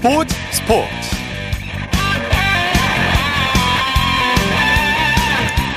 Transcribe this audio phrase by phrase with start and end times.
[0.00, 0.88] 스포츠 스포츠.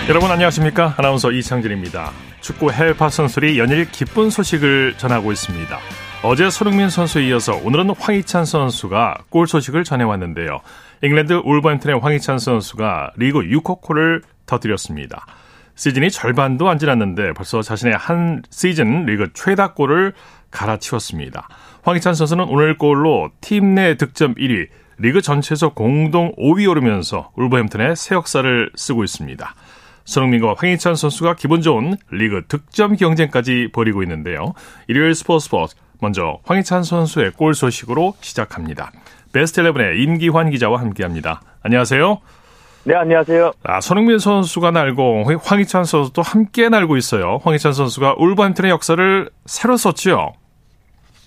[0.09, 0.93] 여러분 안녕하십니까?
[0.95, 2.11] 아나운서 이창진입니다.
[2.39, 5.75] 축구 해외파 선수들이 연일 기쁜 소식을 전하고 있습니다.
[6.21, 10.59] 어제 손흥민 선수에 이어서 오늘은 황희찬 선수가 골 소식을 전해왔는데요.
[11.01, 15.25] 잉글랜드 울버햄튼의 황희찬 선수가 리그 6호 골을 터뜨렸습니다.
[15.73, 20.13] 시즌이 절반도 안 지났는데 벌써 자신의 한 시즌 리그 최다 골을
[20.51, 21.47] 갈아치웠습니다.
[21.83, 24.67] 황희찬 선수는 오늘 골로 팀 내 득점 1위,
[24.97, 29.55] 리그 전체에서 공동 5위 오르면서 울버햄튼의 새 역사를 쓰고 있습니다.
[30.03, 34.53] 손흥민과 황희찬 선수가 기분 좋은 리그 득점 경쟁까지 벌이고 있는데요.
[34.87, 38.91] 일요일 스포츠 스포츠 먼저 황희찬 선수의 골 소식으로 시작합니다.
[39.31, 41.41] 베스트 11의 임기환 기자와 함께합니다.
[41.63, 42.19] 안녕하세요.
[42.83, 43.53] 네, 안녕하세요.
[43.63, 47.39] 아, 손흥민 선수가 날고 황희찬 선수도 함께 날고 있어요.
[47.43, 50.33] 황희찬 선수가 울버햄튼의 역사를 새로 썼죠.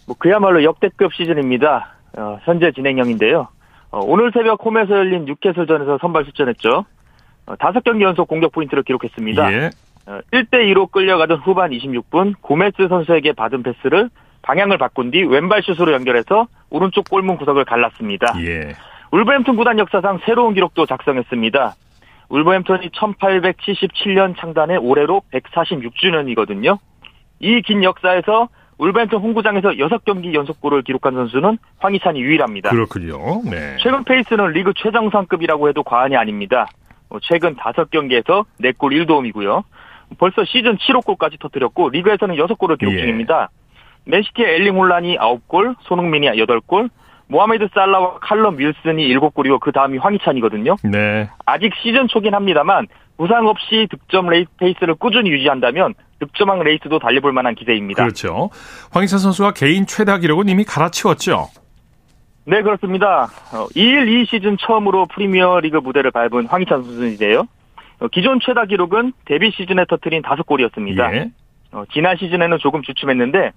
[0.06, 1.94] 뭐 그야말로 역대급 시즌입니다.
[2.16, 3.48] 어, 현재 진행형인데요.
[3.90, 6.84] 어, 오늘 새벽 홈에서 열린 뉴캐슬전에서 선발 출전했죠.
[7.46, 9.52] 어, 5경기 연속 공격 포인트를 기록했습니다.
[9.52, 9.70] 예.
[10.06, 14.10] 어, 1대2로 끌려가던 후반 26분 고메스 선수에게 받은 패스를
[14.42, 18.34] 방향을 바꾼 뒤 왼발 슛으로 연결해서 오른쪽 골문 구석을 갈랐습니다.
[18.44, 18.74] 예.
[19.10, 21.74] 울버햄튼 구단 역사상 새로운 기록도 작성했습니다.
[22.28, 26.78] 울버햄튼이 1877년 창단해 올해로 146주년이거든요.
[27.40, 32.70] 이 긴 역사에서 울버햄튼 홈구장에서 6경기 연속골을 기록한 선수는 황희찬이 유일합니다.
[32.70, 33.42] 그렇군요.
[33.44, 33.76] 네.
[33.80, 36.66] 최근 페이스는 리그 최정상급이라고 해도 과언이 아닙니다.
[37.08, 39.62] 어, 최근 5경기에서 4골 1도움이고요.
[40.18, 43.00] 벌써 시즌 7호 골까지 터뜨렸고 리그에서는 6골을 기록 예.
[43.00, 43.50] 중입니다.
[44.06, 46.90] 맨시티의 엘링 홀란이 9골, 손흥민이 8골,
[47.26, 50.76] 모하메드 살라와 칼럼 윌슨이 7골이고 그 다음이 황희찬이거든요.
[50.84, 51.28] 네.
[51.46, 52.86] 아직 시즌 초긴 합니다만
[53.16, 55.94] 부상 없이 득점 레이스 페이스를 꾸준히 유지한다면
[56.26, 58.02] 득점왕 레이스도 달려볼 만한 기세입니다.
[58.02, 58.50] 그렇죠.
[58.92, 61.48] 황희찬 선수가 개인 최다 기록은 이미 갈아치웠죠.
[62.46, 63.24] 네, 그렇습니다.
[63.52, 67.46] 어, 2일 2 시즌 처음으로 프리미어 리그 무대를 밟은 황희찬 선수인데요.
[68.00, 71.14] 어, 기존 최다 기록은 데뷔 시즌에 터트린 5골이었습니다.
[71.14, 71.30] 예.
[71.72, 73.52] 어, 지난 시즌에는 조금 주춤했는데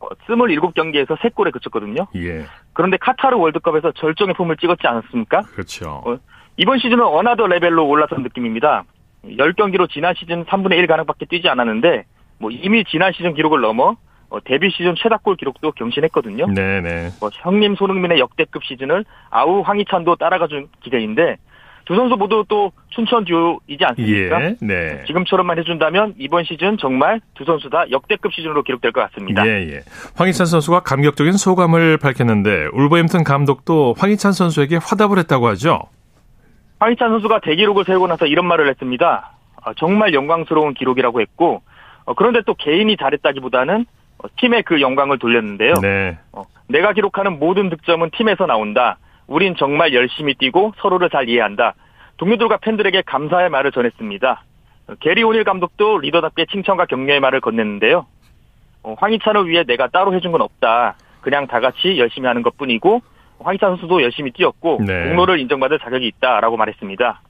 [0.00, 2.06] 어, 27경기에서 3골에 그쳤거든요.
[2.16, 2.44] 예.
[2.72, 5.42] 그런데 카타르 월드컵에서 절정의 폼을 찍었지 않았습니까?
[5.42, 6.02] 그렇죠.
[6.04, 6.18] 어,
[6.56, 8.84] 이번 시즌은 another level로 올라선 느낌입니다.
[9.24, 12.04] 10경기로 지난 시즌 3분의 1 가량밖에 뛰지 않았는데
[12.42, 13.96] 뭐 이미 지난 시즌 기록을 넘어
[14.28, 16.46] 어, 데뷔 시즌 최다골 기록도 경신했거든요.
[16.48, 17.10] 네네.
[17.20, 21.36] 뭐 형님 손흥민의 역대급 시즌을 아우 황희찬도 따라가줄 기세인데
[21.84, 24.44] 두 선수 모두 또 춘천 듀오이지 않습니까?
[24.44, 24.56] 예.
[24.60, 25.04] 네.
[25.06, 29.46] 지금처럼만 해준다면 이번 시즌 정말 두 선수 다 역대급 시즌으로 기록될 것 같습니다.
[29.46, 29.80] 예, 예.
[30.16, 35.82] 황희찬 선수가 감격적인 소감을 밝혔는데 울버햄튼 감독도 황희찬 선수에게 화답을 했다고 하죠.
[36.80, 39.32] 황희찬 선수가 대기록을 세우고 나서 이런 말을 했습니다.
[39.64, 41.62] 아, 정말 영광스러운 기록이라고 했고
[42.04, 43.86] 어, 그런데 또 개인이 잘했다기보다는
[44.18, 45.74] 어, 팀에 그 영광을 돌렸는데요.
[45.82, 46.18] 네.
[46.32, 48.98] 어, 내가 기록하는 모든 득점은 팀에서 나온다.
[49.26, 51.74] 우린 정말 열심히 뛰고 서로를 잘 이해한다.
[52.16, 54.44] 동료들과 팬들에게 감사의 말을 전했습니다.
[54.88, 58.06] 어, 게리 오닐 감독도 리더답게 칭찬과 격려의 말을 건넸는데요.
[58.82, 60.96] 어, 황희찬을 위해 내가 따로 해준 건 없다.
[61.20, 63.00] 그냥 다 같이 열심히 하는 것 뿐이고
[63.38, 65.08] 황희찬 선수도 열심히 뛰었고 네.
[65.08, 67.20] 공로를 인정받을 자격이 있다라고 말했습니다.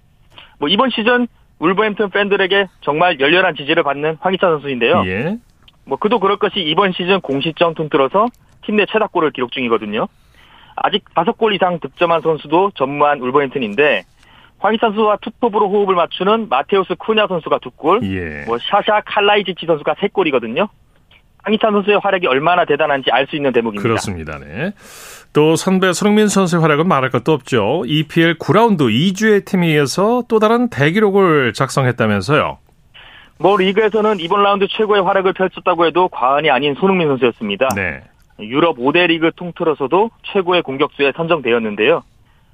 [0.58, 1.26] 뭐 이번 시즌
[1.66, 5.04] 울버햄튼 팬들에게 정말 열렬한 지지를 받는 황희찬 선수인데요.
[5.06, 5.36] 예.
[5.84, 8.26] 뭐 그도 그럴 것이 이번 시즌 공식전 통틀어서
[8.64, 10.08] 팀 내 최다골을 기록 중이거든요.
[10.76, 14.02] 아직 5골 이상 득점한 선수도 전무한 울버햄튼인데
[14.58, 18.44] 황희찬 선수와 투톱으로 호흡을 맞추는 마테우스 쿠냐 선수가 2골, 예.
[18.46, 20.68] 뭐 샤샤 칼라이지치 선수가 3골이거든요.
[21.42, 23.82] 황희찬 선수의 활약이 얼마나 대단한지 알 수 있는 대목입니다.
[23.82, 24.38] 그렇습니다.
[24.38, 24.72] 네.
[25.32, 27.82] 또 선배 손흥민 선수의 활약은 말할 것도 없죠.
[27.86, 32.58] EPL 9라운드 2주의 팀에 이어서 또 다른 대기록을 작성했다면서요.
[33.38, 37.68] 뭐 리그에서는 이번 라운드 최고의 활약을 펼쳤다고 해도 과언이 아닌 손흥민 선수였습니다.
[37.74, 38.02] 네.
[38.40, 42.02] 유럽 5대 리그 통틀어서도 최고의 공격수에 선정되었는데요.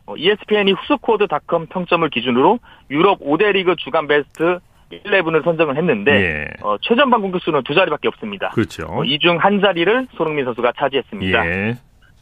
[0.06, 2.58] 어, ESPN이 후스코드닷컴 평점을 기준으로
[2.90, 4.58] 유럽 5대 리그 주간 베스트
[4.92, 6.46] 11을 선정을 했는데 예.
[6.62, 8.50] 어, 최전방 공격수는 두 자리밖에 없습니다.
[8.50, 9.02] 그렇죠.
[9.04, 11.46] 이중 한 자리를 손흥민 선수가 차지했습니다.
[11.46, 11.74] 예.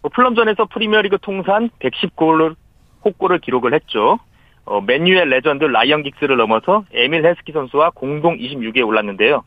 [0.03, 2.55] 어, 풀럼전에서 프리미어리그 통산 110골을
[3.05, 4.19] 호골을 기록을 했죠.
[4.65, 9.45] 어, 맨유의 레전드 라이언 긱스를 넘어서 에밀 헤스키 선수와 공동 26위에 올랐는데요.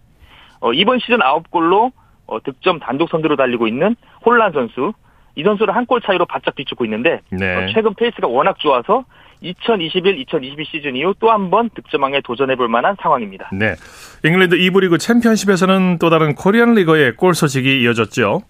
[0.62, 1.92] 어, 이번 시즌 9골로
[2.28, 3.96] 어, 득점 단독 선두로 달리고 있는
[4.26, 4.94] 홀란 선수.
[5.36, 7.56] 이 선수를 한 골 차이로 바짝 뒤쫓고 있는데 네.
[7.56, 9.04] 어, 최근 페이스가 워낙 좋아서
[9.44, 13.50] 2021-2022 시즌 이후 또 한 번 득점왕에 도전해 볼 만한 상황입니다.
[13.54, 13.76] 네.
[14.24, 18.42] 잉글랜드 2부 리그 챔피언십에서는 또 다른 코리안 리거의 골 소식이 이어졌죠.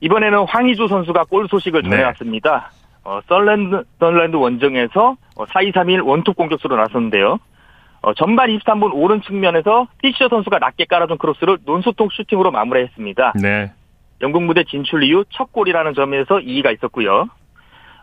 [0.00, 1.90] 이번에는 황의조 선수가 골 소식을 네.
[1.90, 2.70] 전해왔습니다.
[3.04, 7.38] 어, 선덜랜드, 선덜랜드 원정에서 어, 4-2-3-1 원톱 공격수로 나섰는데요.
[8.02, 13.34] 어, 전반 23분 오른 측면에서 피셔 선수가 낮게 깔아준 크로스를 논스톱 슈팅으로 마무리했습니다.
[13.42, 13.72] 네.
[14.22, 17.28] 영국 무대 진출 이후 첫 골이라는 점에서 의의가 있었고요.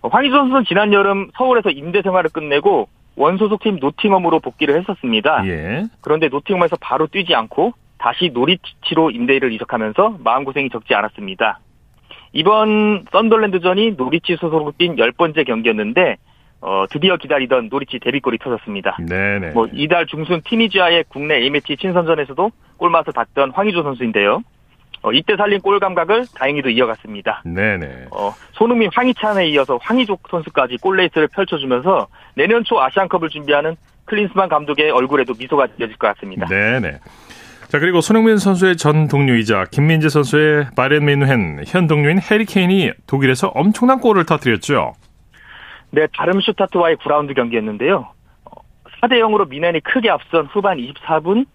[0.01, 5.45] 황의조 선수는 지난 여름 서울에서 임대 생활을 끝내고 원소속팀 노팅엄으로 복귀를 했었습니다.
[5.47, 5.85] 예.
[6.01, 11.59] 그런데 노팅엄에서 바로 뛰지 않고 다시 노리치로 임대를 이적하면서 마음고생이 적지 않았습니다.
[12.33, 16.17] 이번 선덜랜드전이 노리치 소속으로 뛴 10번째 경기였는데
[16.61, 18.97] 어, 드디어 기다리던 노리치 데뷔골이 터졌습니다.
[19.07, 19.51] 네네.
[19.51, 24.43] 뭐 이달 중순 튀니지와의 국내 A매치 친선전에서도 골맛을 봤던 황의조 선수인데요.
[25.01, 27.41] 어, 이때 살린 골 감각을 다행히도 이어갔습니다.
[27.45, 28.07] 네네.
[28.11, 33.75] 어, 손흥민, 황희찬에 이어서 황희조 선수까지 골레이스를 펼쳐주면서 내년 초 아시안컵을 준비하는
[34.05, 36.45] 클린스만 감독의 얼굴에도 미소가 지어질 것 같습니다.
[36.47, 36.99] 네네.
[37.67, 43.47] 자 그리고 손흥민 선수의 전 동료이자 김민재 선수의 바렌 메누헨 현 동료인 해리 케인이 독일에서
[43.47, 44.93] 엄청난 골을 터뜨렸죠.
[45.91, 48.09] 네, 다름슈타트와의 9라운드 경기였는데요.
[49.01, 51.45] 4대 0으로 미넨이 크게 앞선 후반 24분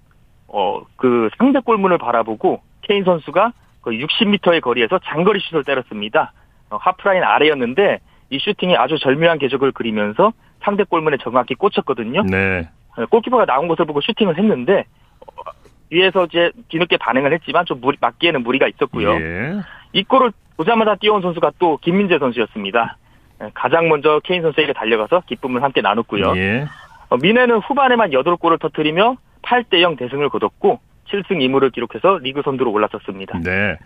[0.48, 3.52] 어, 그 상대 골문을 바라보고 케인 선수가
[3.82, 6.32] 그 60m의 거리에서 장거리 슛을 때렸습니다.
[6.70, 8.00] 어, 하프라인 아래였는데
[8.30, 12.22] 이 슈팅이 아주 절묘한 궤적을 그리면서 상대 골문에 정확히 꽂혔거든요.
[12.24, 12.68] 네.
[12.96, 14.84] 어, 골키퍼가 나온 것을 보고 슈팅을 했는데
[15.20, 15.42] 어,
[15.90, 19.14] 위에서 이제 뒤늦게 반응을 했지만 좀 무리, 맞기에는 무리가 있었고요.
[19.20, 19.60] 예.
[19.92, 22.96] 이 골을 보자마자 뛰어온 선수가 또 김민재 선수였습니다.
[23.42, 26.36] 예, 가장 먼저 케인 선수에게 달려가서 기쁨을 함께 나눴고요.
[26.36, 26.66] 예.
[27.08, 30.80] 어, 미네는 후반에만 8골을 터뜨리며 8대0 대승을 거뒀고
[31.10, 33.40] 7승 2무를 기록해서 리그 선두로 올랐었습니다.
[33.44, 33.76] 네.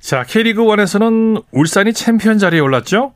[0.00, 3.12] 자 K리그 1에서는 울산이 챔피언 자리에 올랐죠?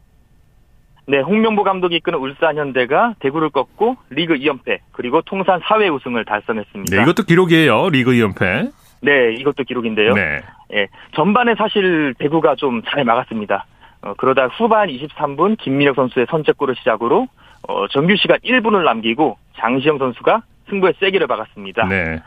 [1.06, 6.96] 네, 홍명보 감독이 이끄는 울산 현대가 대구를 꺾고 리그 2연패 그리고 통산 4회 우승을 달성했습니다.
[6.96, 7.88] 네, 이것도 기록이에요.
[7.90, 8.70] 리그 2연패.
[9.02, 10.14] 네, 이것도 기록인데요.
[10.14, 10.40] 네.
[10.74, 10.86] 예,
[11.16, 13.66] 전반에 사실 대구가 좀 잘 막았습니다.
[14.02, 17.26] 어, 그러다 후반 23분 김민혁 선수의 선제골을 시작으로
[17.68, 21.86] 어, 정규 시간 1분을 남기고 장시영 선수가 승부의 세기를 박았습니다.
[21.88, 22.22] 네.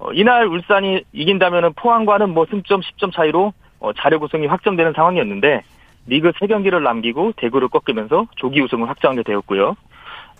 [0.00, 5.62] 어, 이날 울산이 이긴다면은 포항과는 뭐 승점 10점 차이로 어, 자력 우승이 확정되는 상황이었는데
[6.06, 9.76] 리그 3경기를 남기고 대구를 꺾으면서 조기 우승을 확정하게 되었고요.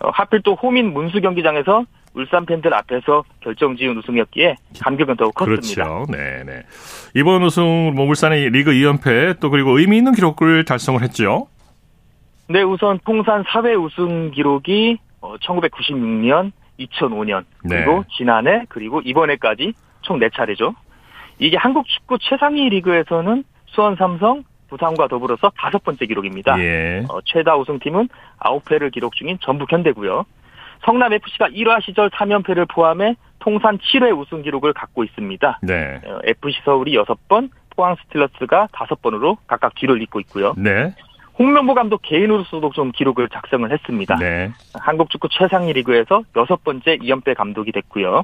[0.03, 5.83] 어, 하필 또 호민 문수 경기장에서 울산 팬들 앞에서 결정 지은 우승이었기에 감격은 더욱 컸습니다.
[5.83, 6.11] 그렇죠.
[6.11, 6.63] 네, 네.
[7.15, 11.47] 이번 우승 뭐 울산의 리그 2연패 또 그리고 의미 있는 기록을 달성을 했죠.
[12.49, 18.03] 네, 우선 통산 4회 우승 기록이 어, 1996년, 2005년, 그리고 네.
[18.17, 20.75] 지난해, 그리고 이번에까지 총 4차례죠.
[21.39, 26.57] 이게 한국 축구 최상위 리그에서는 수원 삼성, 부산과 더불어서 다섯 번째 기록입니다.
[26.59, 27.03] 예.
[27.09, 28.07] 어, 최다 우승팀은
[28.39, 30.25] 9회를 기록 중인 전북 현대고요.
[30.85, 35.59] 성남 FC가 1화 시절 3연패를 포함해 통산 7회 우승 기록을 갖고 있습니다.
[35.63, 36.01] 네.
[36.05, 40.53] 어, FC 서울이 6번, 포항 스틸러스가 5번으로 각각 뒤를 잇고 있고요.
[40.57, 40.93] 네.
[41.41, 44.15] 홍명보 감독 개인으로서도 좀 기록을 작성을 했습니다.
[44.17, 44.51] 네.
[44.75, 48.23] 한국 축구 최상위 리그에서 여섯 번째 2연패 감독이 됐고요.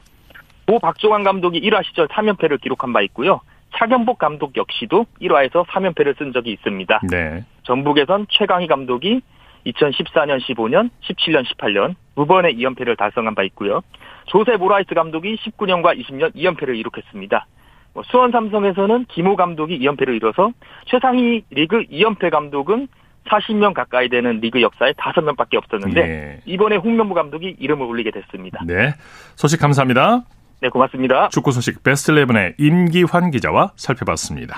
[0.67, 3.41] 고 박종환 감독이 일화 시절 3연패를 기록한 바 있고요.
[3.75, 7.01] 차경복 감독 역시도 일화에서 3연패를 쓴 적이 있습니다.
[7.09, 7.43] 네.
[7.63, 9.21] 전북에선 최강희 감독이
[9.65, 13.81] 2014년, 15년, 17년, 18년 두 번의 2연패를 달성한 바 있고요.
[14.27, 17.47] 조세 모라이스 감독이 19년과 20년 2연패를 이룩했습니다.
[17.95, 20.51] 뭐 수원 삼성에서는 김호 감독이 2연패를 이뤄서
[20.85, 22.87] 최상위 리그 2연패 감독은
[23.27, 26.41] 40명 가까이 되는 리그 역사에 5명밖에 없었는데 예.
[26.45, 28.61] 이번에 홍명보 감독이 이름을 올리게 됐습니다.
[28.65, 28.93] 네.
[29.35, 30.23] 소식 감사합니다.
[30.61, 31.29] 네, 고맙습니다.
[31.29, 34.57] 축구 소식 베스트 11의 임기환 기자와 살펴봤습니다.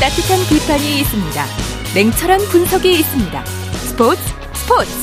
[0.00, 1.44] 따뜻한 비판이 있습니다.
[1.94, 3.44] 냉철한 분석이 있습니다.
[3.44, 4.20] 스포츠
[4.52, 5.01] 스포츠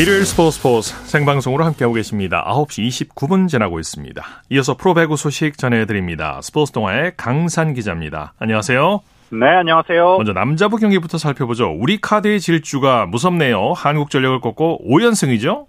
[0.00, 2.42] 일요일 스포츠 스포츠 생방송으로 함께하고 계십니다.
[2.48, 4.24] 9시 29분 지나고 있습니다.
[4.48, 6.40] 이어서 프로배구 소식 전해드립니다.
[6.40, 8.32] 스포츠 동아의 강산 기자입니다.
[8.38, 9.02] 안녕하세요.
[9.32, 10.16] 네, 안녕하세요.
[10.16, 11.76] 먼저 남자부 경기부터 살펴보죠.
[11.78, 13.74] 우리 카드의 질주가 무섭네요.
[13.74, 15.66] 한국전력을 꺾고 5연승이죠?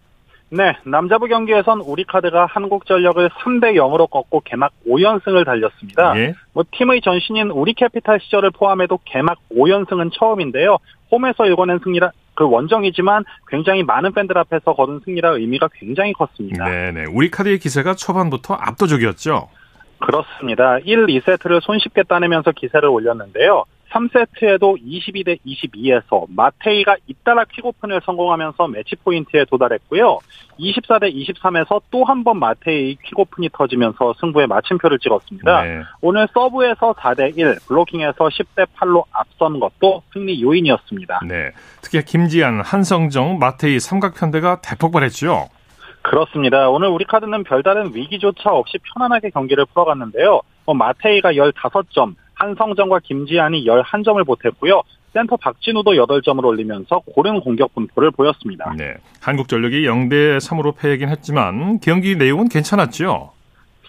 [0.51, 6.17] 네, 남자부 경기에선 우리카드가 한국전력을 3대 0으로 꺾고 개막 5연승을 달렸습니다.
[6.17, 6.35] 예.
[6.53, 10.77] 뭐 팀의 전신인 우리캐피탈 시절을 포함해도 개막 5연승은 처음인데요.
[11.11, 16.65] 홈에서 일궈낸 승리라 그 원정이지만 굉장히 많은 팬들 앞에서 거둔 승리라 의미가 굉장히 컸습니다.
[16.65, 17.05] 네네.
[17.13, 19.49] 우리 카드의 기세가 초반부터 압도적이었죠?
[19.99, 20.79] 그렇습니다.
[20.79, 23.65] 1, 2세트를 손쉽게 따내면서 기세를 올렸는데요.
[23.91, 30.19] 3세트에도 22대 22에서 마테이가 잇따라 퀵오픈을 성공하면서 매치 포인트에 도달했고요.
[30.59, 35.63] 24대 23에서 또 한 번 마테이 퀵오픈이 터지면서 승부에 마침표를 찍었습니다.
[35.63, 35.81] 네.
[36.01, 41.21] 오늘 서브에서 4대 1, 블로킹에서 10대 8로 앞선 것도 승리 요인이었습니다.
[41.27, 41.51] 네.
[41.81, 45.49] 특히 김지한, 한성정, 마테이 삼각편대가 대폭발했죠?
[46.03, 46.69] 그렇습니다.
[46.69, 50.41] 오늘 우리 카드는 별다른 위기조차 없이 편안하게 경기를 풀어갔는데요.
[50.65, 54.81] 어, 마테이가 15점, 한성정과 김지한이 11점을 보탰고요.
[55.13, 58.73] 센터 박진우도 8점을 올리면서 고른 공격 분포를 보였습니다.
[58.77, 58.95] 네.
[59.21, 63.31] 한국전력이 0대 3으로 패하긴 했지만 경기 내용은 괜찮았죠.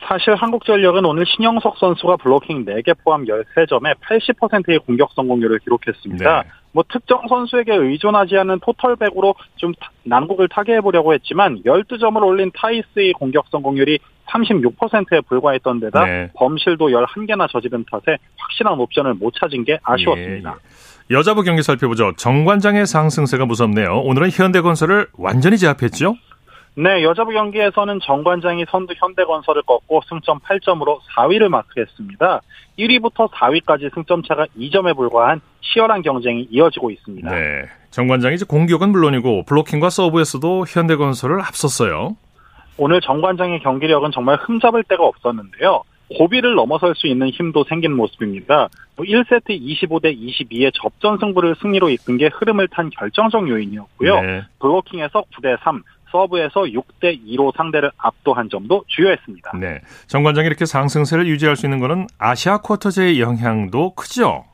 [0.06, 6.42] 사실 한국전력은 오늘 신영석 선수가 블로킹 4개 포함 13점에 80%의 공격 성공률을 기록했습니다.
[6.42, 6.48] 네.
[6.72, 9.72] 뭐 특정 선수에게 의존하지 않는 토털백으로 좀
[10.04, 16.30] 난국을 타게 해보려고 했지만 12점을 올린 타이스의 공격 성공률이 36%에 불과했던 데다 네.
[16.34, 20.50] 범실도 11개나 저지른 탓에 확실한 옵션을 못 찾은 게 아쉬웠습니다.
[20.50, 21.16] 예, 예.
[21.16, 22.12] 여자부 경기 살펴보죠.
[22.16, 24.00] 정관장의 상승세가 무섭네요.
[24.00, 26.16] 오늘은 현대건설을 완전히 제압했죠.
[26.74, 32.40] 네, 여자부 경기에서는 정관장이 선두 현대건설을 꺾고 승점 8점으로 4위를 마크했습니다.
[32.78, 37.30] 1위부터 4위까지 승점차가 2점에 불과한 치열한 경쟁이 이어지고 있습니다.
[37.30, 37.64] 네.
[37.90, 42.16] 정관장이 이제 공격은 물론이고 블로킹과 서브에서도 현대건설을 앞섰어요.
[42.82, 45.84] 오늘 정관장의 경기력은 정말 흠잡을 데가 없었는데요.
[46.18, 48.68] 고비를 넘어설 수 있는 힘도 생긴 모습입니다.
[48.96, 54.20] 1세트 25대 22의 접전 승부를 승리로 이끈 게 흐름을 탄 결정적 요인이었고요.
[54.22, 54.42] 네.
[54.58, 59.52] 블로킹에서 9대 3, 서브에서 6대 2로 상대를 압도한 점도 주요했습니다.
[59.60, 59.80] 네.
[60.08, 64.44] 정 관장이 이렇게 상승세를 유지할 수 있는 거는 아시아 쿼터제의 영향도 크죠.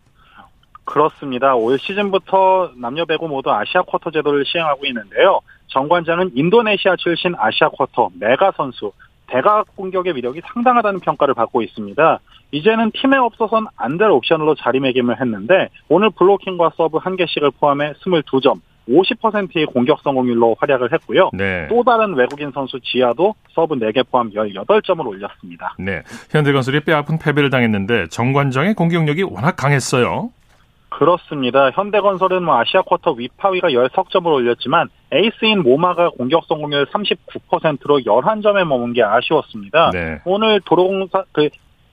[0.85, 1.55] 그렇습니다.
[1.55, 5.41] 올 시즌부터 남녀 배구 모두 아시아 쿼터 제도를 시행하고 있는데요.
[5.69, 8.93] 정관장은 인도네시아 출신 아시아 쿼터 메가 선수
[9.27, 12.19] 대각 공격의 위력이 상당하다는 평가를 받고 있습니다.
[12.51, 18.61] 이제는 팀에 없어선 안 될 옵션으로 자리매김을 했는데 오늘 블로킹과 서브 한 개씩을 포함해 22점,
[18.89, 21.29] 50%의 공격 성공률로 활약을 했고요.
[21.35, 21.67] 네.
[21.69, 25.75] 또 다른 외국인 선수 지아도 서브 4개 포함 18점을 올렸습니다.
[25.79, 26.03] 네.
[26.31, 30.31] 현대건설이 뼈아픈 패배를 당했는데 정관장의 공격력이 워낙 강했어요.
[30.99, 31.71] 그렇습니다.
[31.71, 39.05] 현대건설은 뭐 아시아 쿼터 위파위가 10석점을 올렸지만 에이스인 모마가 공격 성공률 39%로 11점에 머문 게
[39.05, 39.91] 아쉬웠습니다.
[39.93, 40.21] 네.
[40.25, 41.51] 오늘 도로공사 그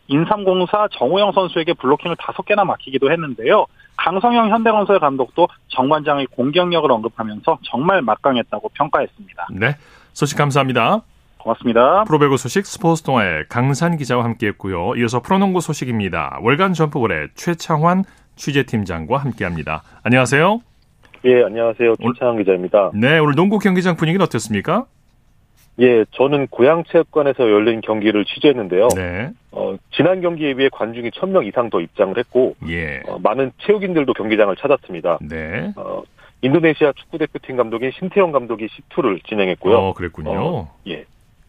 [0.07, 3.67] 인삼공사 정우영 선수에게 블로킹을 5개나 막히기도 했는데요.
[3.97, 9.47] 강성영 현대건설 감독도 정관장의 공격력을 언급하면서 정말 막강했다고 평가했습니다.
[9.51, 9.75] 네.
[10.13, 11.01] 소식 감사합니다.
[11.37, 12.05] 고맙습니다.
[12.05, 14.95] 프로배구 소식 스포츠 동아의 강산 기자와 함께했고요.
[14.95, 16.39] 이어서 프로농구 소식입니다.
[16.41, 18.03] 월간 점프볼의 최창환
[18.35, 19.83] 취재팀장과 함께합니다.
[20.03, 20.61] 안녕하세요.
[21.25, 21.95] 예, 안녕하세요.
[21.95, 22.91] 김창환 기자입니다.
[22.93, 24.85] 네, 오늘 농구 경기장 분위기는 어땠습니까?
[25.81, 28.87] 예, 저는 고양체육관에서 열린 경기를 취재했는데요.
[28.95, 34.13] 네, 어, 지난 경기에 비해 관중이 1000명 이상 더 입장을 했고, 예, 어, 많은 체육인들도
[34.13, 35.19] 경기장을 찾았습니다.
[35.21, 35.73] 네.
[35.75, 36.03] 어,
[36.41, 39.75] 인도네시아 축구대표팀 감독인 신태용 감독이 10투를 진행했고요.
[39.77, 40.31] 어, 그랬군요.
[40.31, 41.05] 어, 예.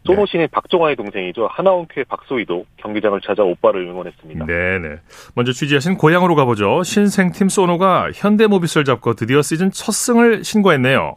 [0.06, 1.46] 소노신의 박종화의 동생이죠.
[1.46, 4.46] 하나원큐의 박소희도 경기장을 찾아 오빠를 응원했습니다.
[4.46, 4.96] 네, 네.
[5.34, 6.82] 먼저 취재하신 고향으로 가보죠.
[6.82, 11.16] 신생팀 소노가 현대모비스를 잡고 드디어 시즌 첫 승을 신고했네요.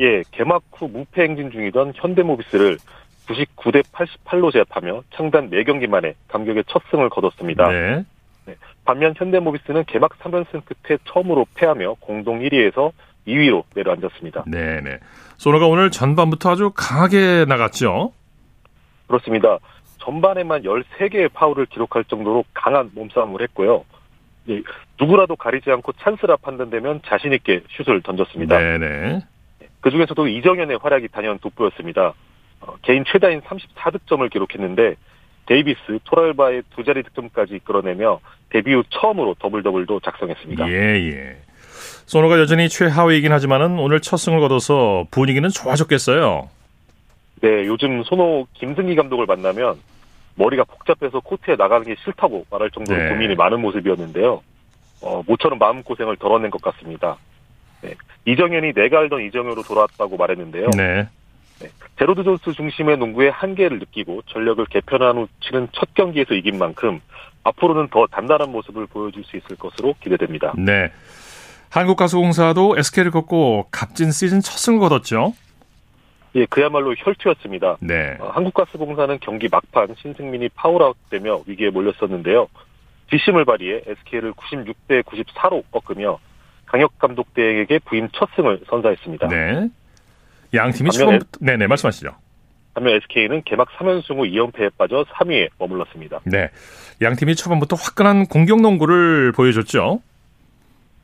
[0.00, 2.78] 예, 개막 후 무패 행진 중이던 현대모비스를
[3.26, 7.68] 99대 88로 제압하며 창단 4경기 만에 감격의 첫 승을 거뒀습니다.
[7.68, 8.04] 네,
[8.84, 12.92] 반면 현대모비스는 개막 3연승 끝에 처음으로 패하며 공동 1위에서
[13.26, 14.44] 2위로 내려앉았습니다.
[14.46, 14.98] 네, 네.
[15.36, 18.12] 소노가 오늘 전반부터 아주 강하게 나갔죠.
[19.06, 19.58] 그렇습니다.
[19.98, 23.84] 전반에만 13개의 파울을 기록할 정도로 강한 몸싸움을 했고요.
[24.48, 24.62] 예,
[25.00, 28.58] 누구라도 가리지 않고 찬스라 판단되면 자신 있게 슛을 던졌습니다.
[28.58, 29.20] 네, 네.
[29.80, 32.14] 그 중에서도 이정현의 활약이 단연 돋보였습니다.
[32.60, 34.94] 어, 개인 최다인 34득점을 기록했는데
[35.46, 40.68] 데이비스, 토랄바의 두 자리 득점까지 이끌어내며 데뷔 후 처음으로 더블 더블도 작성했습니다.
[40.68, 41.36] 예, 예.
[42.06, 46.48] 소노가 여전히 최하위이긴 하지만은 오늘 첫 승을 거둬서 분위기는 좋아졌겠어요.
[47.42, 49.76] 네, 요즘 소노 김승기 감독을 만나면
[50.36, 53.08] 머리가 복잡해서 코트에 나가는 게 싫다고 말할 정도로 네.
[53.08, 54.42] 고민이 많은 모습이었는데요.
[55.02, 57.16] 어, 모처럼 마음고생을 덜어낸 것 같습니다.
[57.82, 57.94] 네,
[58.26, 60.70] 이정현이 내가 알던 이정현으로 돌아왔다고 말했는데요.
[60.76, 61.08] 네.
[61.60, 61.68] 네,
[61.98, 67.00] 제로드 존스 중심의 농구의 한계를 느끼고 전력을 개편한 후 치른 첫 경기에서 이긴 만큼
[67.44, 70.52] 앞으로는 더 단단한 모습을 보여줄 수 있을 것으로 기대됩니다.
[70.56, 70.90] 네.
[71.70, 75.34] 한국가스공사도 SK를 꺾고 값진 시즌 첫 승을 거뒀죠.
[76.34, 77.78] 예, 그야말로 혈투였습니다.
[77.80, 78.16] 네.
[78.20, 82.46] 어, 한국가스공사는 경기 막판 신승민이 파울아웃되며 위기에 몰렸었는데요.
[83.10, 86.18] 뒷심을 발휘해 SK를 96대 94로 꺾으며
[86.66, 89.28] 강혁 감독 대행에게 부임 첫 승을 선사했습니다.
[89.28, 89.68] 네.
[90.54, 92.10] 양 팀이 반면에- 초반부터 네네 말씀하시죠.
[92.74, 96.20] 반면 SK는 개막 3연승 후 2연패에 빠져 3위에 머물렀습니다.
[96.24, 96.50] 네.
[97.00, 100.02] 양 팀이 초반부터 화끈한 공격 농구를 보여줬죠.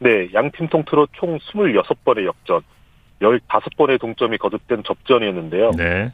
[0.02, 2.62] 네, 양팀 통틀어 총 26번의 역전,
[3.20, 5.70] 15번의 동점이 거듭된 접전이었는데요.
[5.76, 6.12] 네.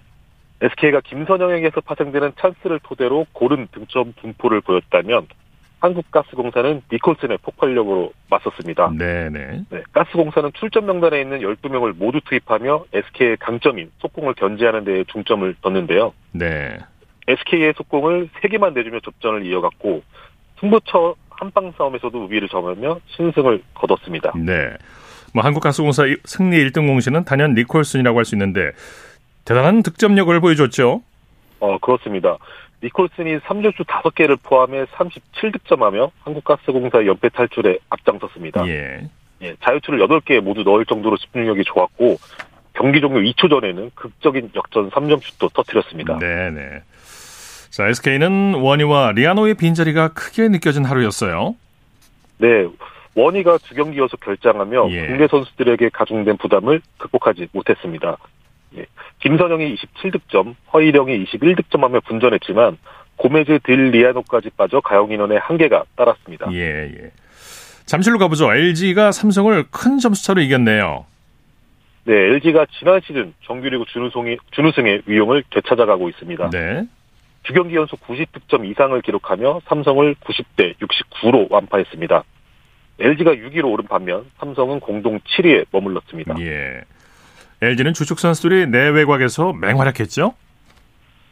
[0.61, 5.27] SK가 김선영에게서 파생되는 찬스를 토대로 고른 득점 분포를 보였다면
[5.81, 8.91] 한국가스공사는 니콜슨의 폭발력으로 맞섰습니다.
[8.99, 9.63] 네네.
[9.71, 16.13] 네, 가스공사는 출전 명단에 있는 12명을 모두 투입하며 SK의 강점인 속공을 견제하는 데 중점을 뒀는데요.
[16.33, 16.77] 네.
[17.29, 20.03] SK의 속공을 3개만 내주며 접전을 이어갔고
[20.61, 24.33] 승부처 한방 싸움에서도 우위를 점하며 신승을 거뒀습니다.
[24.37, 24.71] 네.
[25.33, 28.73] 뭐 한국가스공사 승리 1등 공신은 단연 니콜슨이라고 할 수 있는데
[29.45, 31.03] 대단한 득점력을 보여줬죠.
[31.61, 32.37] 어, 그렇습니다.
[32.83, 38.67] 니콜슨이 3점수 5개를 포함해 37득점하며 한국가스공사 연패 탈출에 앞장섰습니다.
[38.69, 39.09] 예.
[39.43, 42.19] 예, 자유투를 8개 모두 넣을 정도로 집중력이 좋았고
[42.75, 46.19] 경기 종료 2초 전에는 극적인 역전 3점슛도 터뜨렸습니다.
[46.19, 46.83] 네네.
[47.71, 51.55] 자, SK는 원희와 리아노의 빈자리가 크게 느껴진 하루였어요.
[52.39, 52.67] 네,
[53.15, 55.07] 원희가 두 경기 연속 결장하며 예.
[55.07, 58.17] 국내 선수들에게 가중된 부담을 극복하지 못했습니다.
[58.77, 58.87] 예,
[59.21, 62.79] 김선영이 27득점, 허일영이 21득점하며 분전했지만
[63.17, 66.47] 고메즈 딜 리아노까지 빠져 가용 인원의 한계가 따랐습니다.
[66.53, 67.11] 예, 예.
[67.85, 68.55] 잠실로 가보죠.
[68.55, 71.07] LG가 삼성을 큰 점수차로 이겼네요.
[72.05, 76.51] 네, LG가 지난 시즌 정규리그 준우승의, 준우승의 위용을 되찾아가고 있습니다.
[76.51, 76.87] 네.
[77.49, 82.23] 두 경기 연속 90득점 이상을 기록하며 삼성을 90대 69로 완파했습니다.
[83.01, 86.35] LG가 6위로 오른 반면 삼성은 공동 7위에 머물렀습니다.
[86.41, 86.83] 예.
[87.63, 90.35] LG는 주축 선수들이 내외곽에서 맹활약했죠?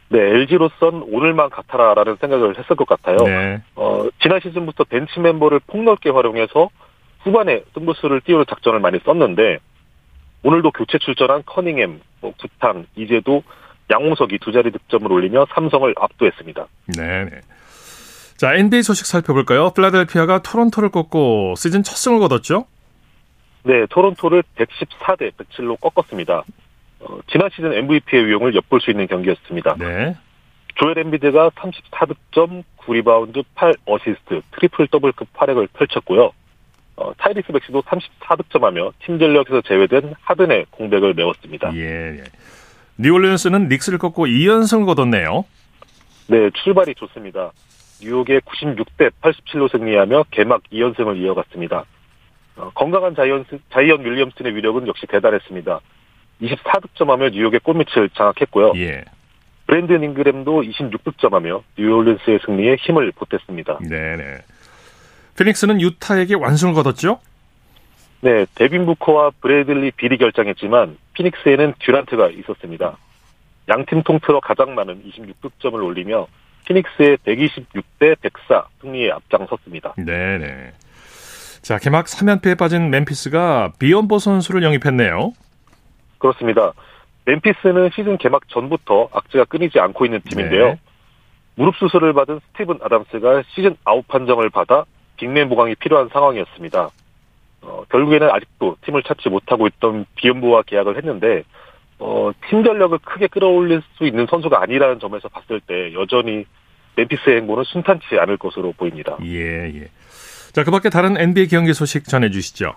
[0.09, 3.17] 네, LG로선 오늘만 같아라라는 생각을 했을 것 같아요.
[3.17, 3.61] 네.
[3.75, 6.69] 어, 지난 시즌부터 벤치 멤버를 폭넓게 활용해서
[7.19, 9.59] 후반에 승부수를 띄우는 작전을 많이 썼는데
[10.41, 13.43] 오늘도 교체 출전한 커닝햄, 뭐 구탕, 이제도
[13.89, 16.67] 양홍석이 두 자리 득점을 올리며 삼성을 압도했습니다.
[16.97, 17.25] 네.
[17.25, 17.41] 네.
[18.35, 19.71] 자, NBA 소식 살펴볼까요?
[19.71, 22.65] 필라델피아가 토론토를 꺾고 시즌 첫 승을 거뒀죠?
[23.63, 26.43] 네, 토론토를 114대 107로 꺾었습니다.
[26.99, 29.75] 어, 지난 시즌 MVP의 위용을 엿볼 수 있는 경기였습니다.
[29.79, 30.15] 네.
[30.75, 36.31] 조엘 엠비드가 34득점, 9리바운드, 8어시스트, 트리플 더블급 활약을 펼쳤고요.
[36.97, 41.75] 어, 타이리스 맥시도 34득점하며 팀 전력에서 제외된 하든의 공백을 메웠습니다.
[41.75, 42.19] 예.
[42.19, 42.23] 예.
[42.97, 45.45] 뉴올리언스는 닉스를 꺾고 2연승을 거뒀네요.
[46.27, 47.51] 네, 출발이 좋습니다.
[48.01, 51.85] 뉴욕에 96대 87로 승리하며 개막 2연승을 이어갔습니다.
[52.57, 55.79] 어, 건강한 자이언스, 자이언 윌리엄슨의 위력은 역시 대단했습니다.
[56.41, 58.73] 24득점하며 뉴욕의 골밑을 장악했고요.
[58.77, 59.03] 예.
[59.67, 63.79] 브랜든 잉그램도 26득점하며 뉴올리언스의 승리에 힘을 보탰습니다.
[63.87, 64.37] 네네.
[65.37, 67.19] 피닉스는 유타에게 완승을 거뒀죠?
[68.21, 72.97] 네, 데빈 부커와 브래들리 빌이 결장했지만 피닉스에는 듀란트가 있었습니다.
[73.69, 76.27] 양팀 통틀어 가장 많은 26득점을 올리며
[76.65, 79.95] 피닉스의 126대 104 승리에 앞장섰습니다.
[79.97, 80.71] 네네.
[81.61, 85.33] 자, 개막 3연패에 빠진 멤피스가 비욤보 선수를 영입했네요.
[86.19, 86.73] 그렇습니다.
[87.25, 90.67] 멤피스는 시즌 개막 전부터 악재가 끊이지 않고 있는 팀인데요.
[90.67, 90.79] 네.
[91.55, 94.85] 무릎 수술을 받은 스티븐 아담스가 시즌 아웃 판정을 받아
[95.17, 96.89] 빅맨 보강이 필요한 상황이었습니다.
[97.67, 101.43] 어, 결국에는 아직도 팀을 찾지 못하고 있던 비욤보와 계약을 했는데
[101.99, 106.45] 어, 팀 전력을 크게 끌어올릴 수 있는 선수가 아니라는 점에서 봤을 때 여전히
[106.95, 109.17] 멤피스의 행보는 순탄치 않을 것으로 보입니다.
[109.23, 109.87] 예, 예.
[110.53, 112.73] 자, 그 밖에 다른 NBA 경기 소식 전해주시죠.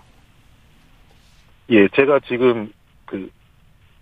[1.71, 2.71] 예, 제가 지금
[3.05, 3.29] 그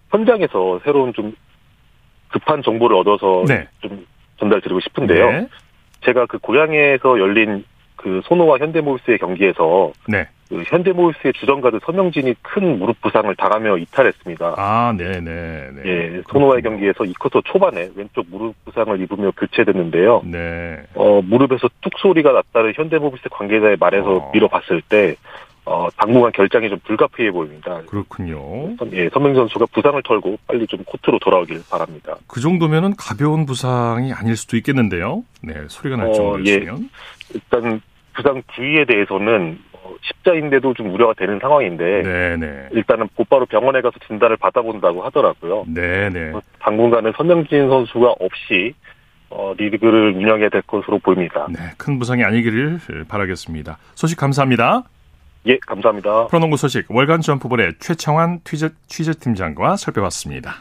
[0.10, 1.36] 현장에서 새로운 좀
[2.30, 3.68] 급한 정보를 얻어서 네.
[3.82, 4.06] 좀
[4.40, 5.32] 전달드리고 싶은데요.
[5.32, 5.48] 네.
[6.04, 7.64] 제가 그 고향에서 열린
[7.96, 10.28] 그 소노와 현대모비스의 경기에서 네.
[10.50, 14.56] 그 현대모비스의 주전가드 서명진이 큰 무릎 부상을 당하며 이탈했습니다.
[14.58, 15.22] 아, 네네.
[15.22, 15.82] 네.
[15.86, 20.24] 예, 소노와의 경기에서 2쿼터 초반에 왼쪽 무릎 부상을 입으며 교체됐는데요.
[20.26, 20.80] 네.
[20.96, 24.32] 어, 무릎에서 뚝 소리가 났다는 현대모비스 관계자의 말에서 어.
[24.34, 25.16] 미뤄봤을 때,
[25.66, 27.82] 어, 당분간 결장이 좀 불가피해 보입니다.
[27.86, 28.76] 그렇군요.
[28.78, 32.16] 선- 예, 선명 선수가 부상을 털고 빨리 좀 코트로 돌아오길 바랍니다.
[32.28, 35.24] 그 정도면은 가벼운 부상이 아닐 수도 있겠는데요.
[35.44, 36.90] 네, 소리가 날 어, 정도였으면.
[37.36, 37.82] 일단
[38.16, 39.69] 부상 부위에 대해서는 어,
[40.02, 42.70] 십자인데도 좀 우려가 되는 상황인데 네네.
[42.72, 45.66] 일단은 곧바로 병원에 가서 진단을 받아본다고 하더라고요.
[45.68, 46.34] 네네.
[46.34, 48.74] 어, 당분간은 선명진 선수가 없이
[49.30, 51.48] 어, 리그를 운영해야 될 것으로 보입니다.
[51.50, 53.78] 네, 큰 부상이 아니기를 바라겠습니다.
[53.96, 54.84] 소식 감사합니다.
[55.48, 56.28] 예, 감사합니다.
[56.28, 60.56] 프로농구 소식 월간 점프볼의 최청환 취재, 취재팀장과 살펴봤습니다.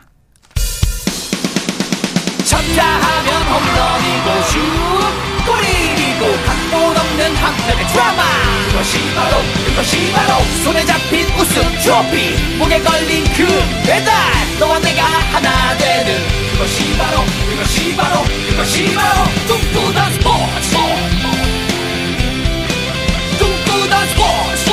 [2.49, 4.98] 쳤다 하면 홈런이고 슛
[7.29, 8.23] 없는 한편의 드라마.
[8.69, 9.37] 그것이 바로
[9.67, 12.57] 그것이 바로 손에 잡힌 우승 트로피.
[12.59, 13.47] 목에 걸린 그
[13.87, 14.15] 배달
[14.59, 16.15] 너와 내가 하나 되는
[16.53, 20.77] 그것이 바로 그것이 바로 그것이 바로 꿈꾸던 스포츠.
[23.39, 24.71] 꿈꾸던 스포츠.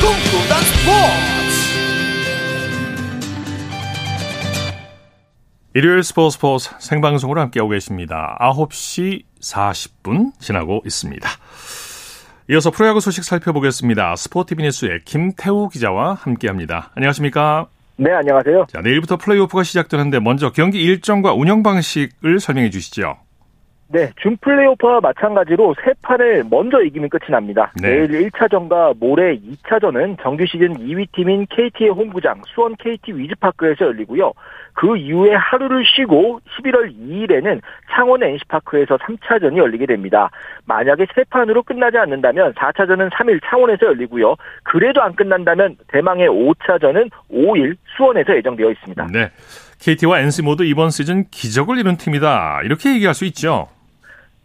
[0.00, 1.32] 꿈꾸던 스포츠.
[5.74, 8.36] 일요일 스포츠 스포츠 생방송으로 함께하고 계십니다.
[8.40, 11.28] 9시 40분 지나고 있습니다.
[12.50, 14.16] 이어서 프로야구 소식 살펴보겠습니다.
[14.16, 16.90] 스포티비 뉴스의 김태우 기자와 함께합니다.
[16.94, 17.66] 안녕하십니까?
[17.96, 18.66] 네, 안녕하세요.
[18.68, 23.16] 자, 내일부터 플레이오프가 시작되는데 먼저 경기 일정과 운영 방식을 설명해 주시죠.
[23.92, 27.70] 네, 준 플레이오프와 마찬가지로 세 판을 먼저 이기면 끝이 납니다.
[27.80, 28.06] 네.
[28.06, 34.32] 내일 1차전과 모레 2차전은 정규 시즌 2위 팀인 KT의 홈구장 수원 KT 위즈파크에서 열리고요.
[34.74, 40.30] 그 이후에 하루를 쉬고 11월 2일에는 창원 NC파크에서 3차전이 열리게 됩니다.
[40.64, 44.36] 만약에 세 판으로 끝나지 않는다면 4차전은 3일 창원에서 열리고요.
[44.62, 49.08] 그래도 안 끝난다면 대망의 5차전은 5일 수원에서 예정되어 있습니다.
[49.12, 49.30] 네.
[49.80, 52.60] KT와 NC 모두 이번 시즌 기적을 이룬 팀이다.
[52.64, 53.68] 이렇게 얘기할 수 있죠.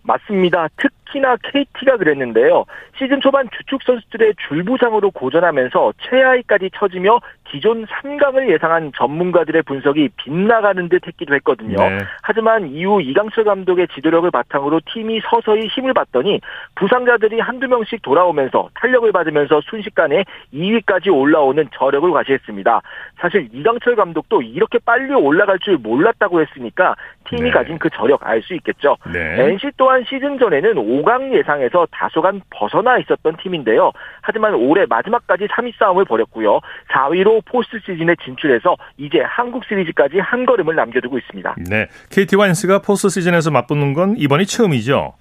[0.08, 0.70] 맞습니다.
[0.78, 2.66] 특히나 KT가 그랬는데요.
[2.98, 11.06] 시즌 초반 주축 선수들의 줄부상으로 고전하면서 최하위까지 처지며 기존 3강을 예상한 전문가들의 분석이 빗나가는 듯
[11.08, 11.78] 했기도 했거든요.
[11.78, 12.00] 네.
[12.24, 16.42] 하지만 이후 이강철 감독의 지도력을 바탕으로 팀이 서서히 힘을 받더니
[16.76, 22.82] 부상자들이 한두 명씩 돌아오면서 탄력을 받으면서 순식간에 2위까지 올라오는 저력을 과시했습니다.
[23.20, 26.96] 사실 이강철 감독도 이렇게 빨리 올라갈 줄 몰랐다고 했으니까
[27.30, 27.52] 팀이 네.
[27.52, 28.96] 가진 그 저력 알 수 있겠죠.
[29.12, 29.50] 네.
[29.50, 33.92] NC 또한 시즌 전에는 5강 예상에서 다소간 벗어나 있었던 팀인데요.
[34.22, 36.60] 하지만 올해 마지막까지 3위 싸움을 벌였고요.
[36.92, 41.56] 4위로 포스트 시즌에 진출해서 이제 한국 시리즈까지 한 걸음을 남겨두고 있습니다.
[41.70, 41.88] 네.
[42.12, 45.14] KT와 NC가 포스트 시즌에서 맞붙는 건 이번이 처음이죠.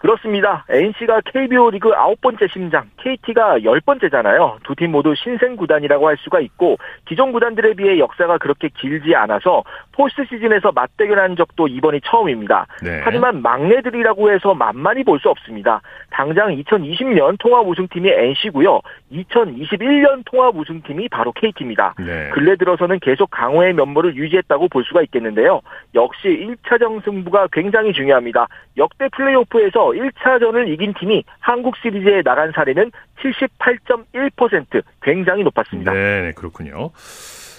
[0.00, 0.64] 그렇습니다.
[0.68, 4.58] NC가 KBO 리그 아홉 번째 심장, KT가 열 번째잖아요.
[4.64, 9.62] 두 팀 모두 신생 구단이라고 할 수가 있고 기존 구단들에 비해 역사가 그렇게 길지 않아서
[9.92, 12.66] 포스트 시즌에서 맞대결한 적도 이번이 처음입니다.
[12.82, 13.00] 네.
[13.04, 15.82] 하지만 막내들이라고 해서 만만히 볼 수 없습니다.
[16.10, 18.80] 당장 2020년 통합 우승팀이 NC고요.
[19.12, 21.94] 2021년 통합 우승팀이 바로 KT입니다.
[21.98, 22.30] 네.
[22.30, 25.60] 근래 들어서는 계속 강호의 면모를 유지했다고 볼 수가 있겠는데요.
[25.94, 28.46] 역시 1차전 승부가 굉장히 중요합니다.
[28.78, 32.90] 역대 플레이오프에서 1차전을 이긴 팀이 한국 시리즈에 나간 사례는
[33.22, 35.92] 78.1% 굉장히 높았습니다.
[35.92, 36.90] 네, 그렇군요.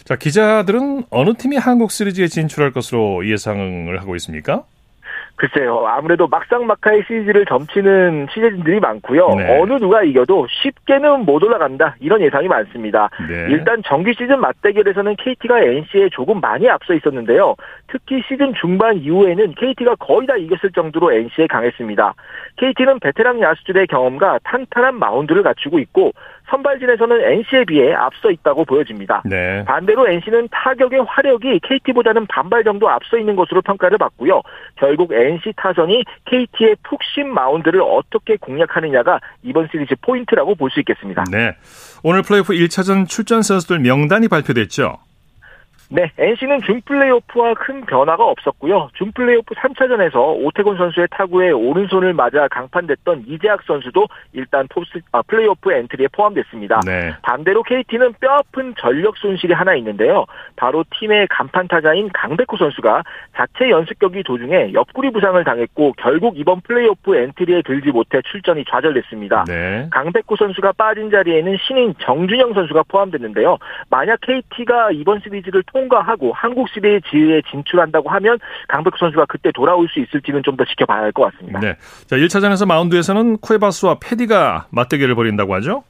[0.04, 4.64] 자, 기자들은 어느 팀이 한국 시리즈에 진출할 것으로 예상을 하고 있습니까?
[5.36, 5.86] 글쎄요.
[5.88, 9.28] 아무래도 막상막하의 시리즈를 점치는 취재진들이 많고요.
[9.36, 9.60] 네.
[9.60, 11.96] 어느 누가 이겨도 쉽게는 못 올라간다.
[12.00, 13.10] 이런 예상이 많습니다.
[13.28, 13.48] 네.
[13.50, 17.56] 일단 정규 시즌 맞대결에서는 KT가 NC에 조금 많이 앞서 있었는데요.
[17.88, 22.14] 특히 시즌 중반 이후에는 KT가 거의 다 이겼을 정도로 NC에 강했습니다.
[22.58, 26.12] KT는 베테랑 야수들의 경험과 탄탄한 마운드를 갖추고 있고
[26.52, 29.24] 선발진에서는 NC에 비해 앞서 있다고 보여집니다.
[29.26, 29.64] 네.
[29.66, 34.42] 반대로 NC는 타격의 화력이 KT보다는 반 발 정도 앞서 있는 것으로 평가를 받고요.
[34.76, 41.26] 결국 NC 타선이 KT의 푹신 마운드를 어떻게 공략하느냐가 이번 시리즈 포인트라고 볼 수 있겠습니다.
[41.30, 41.54] 네.
[42.02, 44.98] 오늘 플레이오프 1차전 출전 선수들 명단이 발표됐죠.
[45.94, 48.92] 네, NC는 준 플레이오프와 큰 변화가 없었고요.
[48.94, 55.70] 준 플레이오프 3차전에서 오태곤 선수의 타구에 오른손을 맞아 강판됐던 이재학 선수도 일단 포스, 아, 플레이오프
[55.74, 56.80] 엔트리에 포함됐습니다.
[56.86, 57.14] 네.
[57.24, 60.26] 반대로 KT는 뼈아픈 전력 손실이 하나 있는데요.
[60.56, 63.04] 바로 팀의 간판 타자인 강백호 선수가
[63.36, 69.44] 자체 연습 경기 도중에 옆구리 부상을 당했고 결국 이번 플레이오프 엔트리에 들지 못해 출전이 좌절됐습니다.
[69.46, 69.90] 네.
[69.92, 73.58] 강백호 선수가 빠진 자리에는 신인 정준영 선수가 포함됐는데요.
[73.90, 80.42] 만약 KT가 이번 시리즈를 통과하고 한국 시리즈에 진출한다고 하면 강백호 선수가 그때 돌아올 수 있을지는
[80.44, 81.60] 좀 더 지켜봐야 할 것 같습니다.
[81.60, 81.76] 네.
[82.08, 85.84] 자, 1차전에서 마운드에서는 쿠에바스와 페디가 맞대결을 벌인다고 하죠?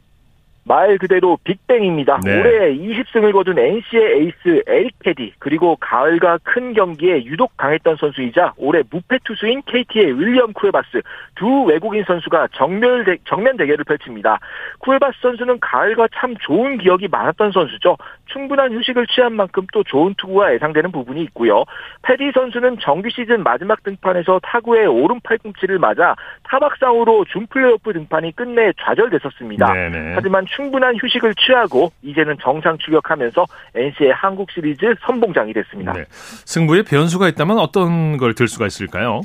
[0.64, 2.20] 말 그대로 빅뱅입니다.
[2.24, 2.40] 네.
[2.40, 4.34] 올해 20승을 거둔 NC의
[4.68, 11.02] 에이스 페디 그리고 가을과 큰 경기에 유독 강했던 선수이자 올해 무패 투수인 KT의 윌리엄 쿠에바스
[11.36, 14.40] 두 외국인 선수가 정면, 대, 정면 대결을 펼칩니다.
[14.80, 17.98] 쿠에바스 선수는 가을과 참 좋은 기억이 많았던 선수죠.
[18.28, 21.64] 충분한 휴식을 취한 만큼 또 좋은 투구가 예상되는 부분이 있고요.
[22.04, 28.72] 패디 선수는 정규 시즌 마지막 등판에서 타구의 오른 팔꿈치를 맞아 타박상으로 준 플레이오프 등판이 끝내
[28.80, 29.74] 좌절됐었습니다.
[29.74, 30.14] 네네.
[30.16, 35.94] 하지만 충분한 휴식을 취하고 이제는 정상 출격하면서 NC의 한국 시리즈 선봉장이 됐습니다.
[35.94, 36.06] 네.
[36.12, 39.22] 승부에 변수가 있다면 어떤 걸 들 수가 있을까요?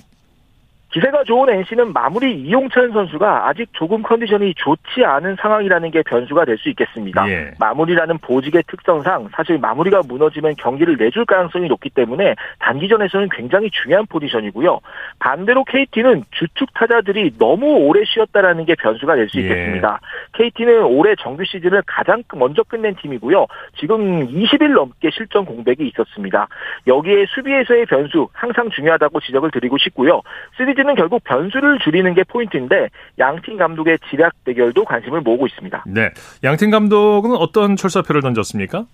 [0.96, 6.56] 기세가 좋은 NC는 마무리 이용찬 선수가 아직 조금 컨디션이 좋지 않은 상황이라는 게 변수가 될
[6.56, 7.28] 수 있겠습니다.
[7.28, 7.50] 예.
[7.61, 14.80] 마무리라는 보직의 특성상 사실 마무리가 무너지면 경기를 내줄 가능성이 높기 때문에 단기전에서는 굉장히 중요한 포지션이고요.
[15.18, 19.42] 반대로 KT는 주축 타자들이 너무 오래 쉬었다라는 게 변수가 될수 예.
[19.42, 20.00] 있겠습니다.
[20.32, 23.46] KT는 올해 정규 시즌을 가장 먼저 끝낸 팀이고요.
[23.78, 26.48] 지금 20일 넘게 실전 공백이 있었습니다.
[26.87, 30.22] 여기에 수비에서의 변수 항상 중요하다고 지적을 드리고 싶고요.
[30.56, 35.85] 시리즈 는 결국 변수를 줄이는 게 포인트인데 양팀 감독의 지략 대결도 관심을 모으고 있습니다.
[35.88, 36.11] 네.
[36.44, 38.87] 양팀 감독은 어떤 출사표를 던졌습니까?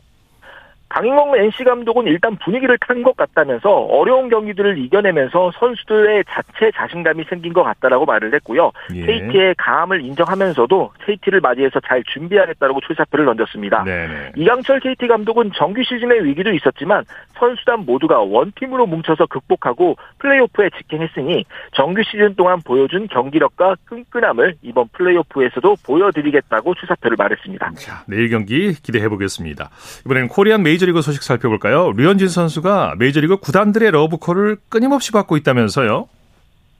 [0.92, 7.55] 강인공 NC 감독은 일단 분위기를 탄 것 같다면서 어려운 경기들을 이겨내면서 선수들의 자체 자신감이 생긴
[7.55, 8.70] 것 같다라고 말을 했고요.
[8.94, 9.00] 예.
[9.00, 13.85] KT의 강함을 인정하면서도 KT를 맞이해서 잘 준비하겠다라고 출사표를 던졌습니다.
[13.85, 14.33] 네네.
[14.37, 17.05] 이강철 KT 감독은 정규 시즌의 위기도 있었지만
[17.38, 24.88] 선수단 모두가 one team으로 뭉쳐서 극복하고 플레이오프에 직행했으니 정규 시즌 동안 보여준 경기력과 끈끈함을 이번
[24.92, 27.72] 플레이오프에서도 보여드리겠다고 출사표를 말했습니다.
[27.76, 29.70] 자, 내일 경기 기대해 보겠습니다.
[30.05, 31.92] 이번에는 코리안 메이저 리그 소식 살펴볼까요?
[31.92, 36.09] 류현진 선수가 메이저리그 구단들의 러브콜을 끊임없이 받고 있다면서요?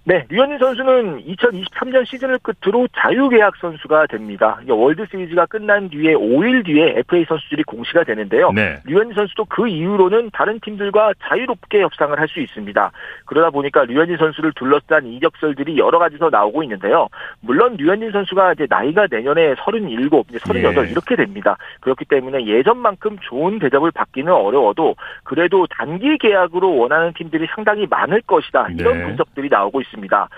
[0.05, 4.59] 네, 류현진 선수는 2023년 시즌을 끝으로 자유계약 선수가 됩니다.
[4.69, 8.51] 월드 시리즈가 끝난 뒤에 5일 뒤에 FA 선수들이 공시가 되는데요.
[8.51, 8.81] 네.
[8.85, 12.91] 류현진 선수도 그 이후로는 다른 팀들과 자유롭게 협상을 할 수 있습니다.
[13.27, 17.09] 그러다 보니까 류현진 선수를 둘러싼 이적설들이 여러 가지서 나오고 있는데요.
[17.43, 20.91] 물론 류현진 선수가 이제 나이가 내년에 37, 이제 38 예.
[20.91, 21.59] 이렇게 됩니다.
[21.81, 28.69] 그렇기 때문에 예전만큼 좋은 대접을 받기는 어려워도 그래도 단기 계약으로 원하는 팀들이 상당히 많을 것이다.
[28.79, 29.05] 이런 네.
[29.09, 29.92] 분석들이 나오고 있습니다.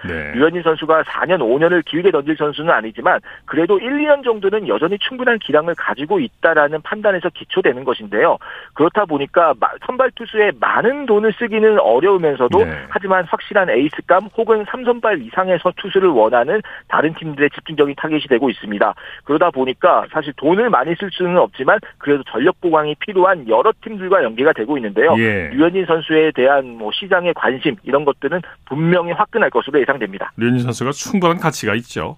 [0.06, 0.32] 네.
[0.34, 5.74] 류현진 선수가 4년, 5년을 길게 던질 선수는 아니지만 그래도 1, 2년 정도는 여전히 충분한 기량을
[5.76, 8.38] 가지고 있다라는 판단에서 기초되는 것인데요.
[8.74, 12.82] 그렇다 보니까 마- 선발 투수에 많은 돈을 쓰기는 어려우면서도 네.
[12.88, 18.94] 하지만 확실한 에이스감 혹은 3선발 이상의 선 투수를 원하는 다른 팀들의 집중적인 타겟이 되고 있습니다.
[19.24, 24.52] 그러다 보니까 사실 돈을 많이 쓸 수는 없지만 그래도 전력 보강이 필요한 여러 팀들과 연계가
[24.52, 25.14] 되고 있는데요.
[25.18, 25.50] 예.
[25.52, 30.32] 류현진 선수에 대한 뭐 시장의 관심 이런 것들은 분명히 화끈 할 것으로 예상됩니다.
[30.36, 32.16] 류현진 선수가 충분한 가치가 있죠.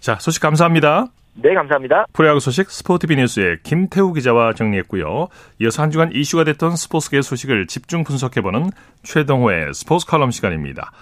[0.00, 1.06] 자, 소식 감사합니다.
[1.34, 2.06] 네, 감사합니다.
[2.12, 5.28] 프로야구 소식 스포티비 뉴스의 김태우 기자와 정리했고요.
[5.60, 8.70] 이어서 한 주간 이슈가 됐던 스포츠계 소식을 집중 분석해보는
[9.02, 10.92] 최동호의 스포츠 칼럼 시간입니다.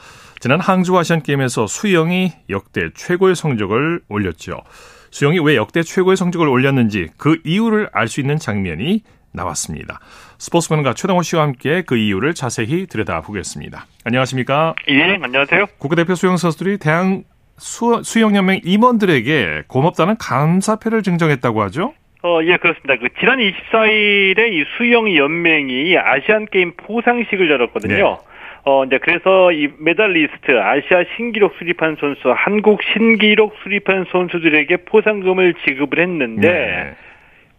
[0.41, 4.63] 지난 항주 아시안게임에서 수영이 역대 최고의 성적을 올렸죠.
[5.11, 10.01] 수영이 왜 역대 최고의 성적을 올렸는지 그 이유를 알 수 있는 장면이 나왔습니다.
[10.43, 13.87] 스포츠문과 최동호 씨와 함께 그 이유를 자세히 들여다보겠습니다.
[14.05, 14.75] 안녕하십니까?
[14.89, 15.67] 예, 안녕하세요.
[15.79, 17.23] 국가대표 수영 선수들이 대한
[17.59, 21.95] 수, 수영연맹 임원들에게 고맙다는 감사패를 증정했다고 하죠?
[22.25, 22.97] 어, 예, 그렇습니다.
[22.97, 27.95] 그 지난 24일에 이 수영 연맹이 아시안 게임 포상식을 열었거든요.
[27.95, 28.03] 네.
[28.65, 36.01] 어, 이제 그래서 이 메달리스트, 아시아 신기록 수립한 선수, 한국 신기록 수립한 선수들에게 포상금을 지급을
[36.01, 36.95] 했는데 네.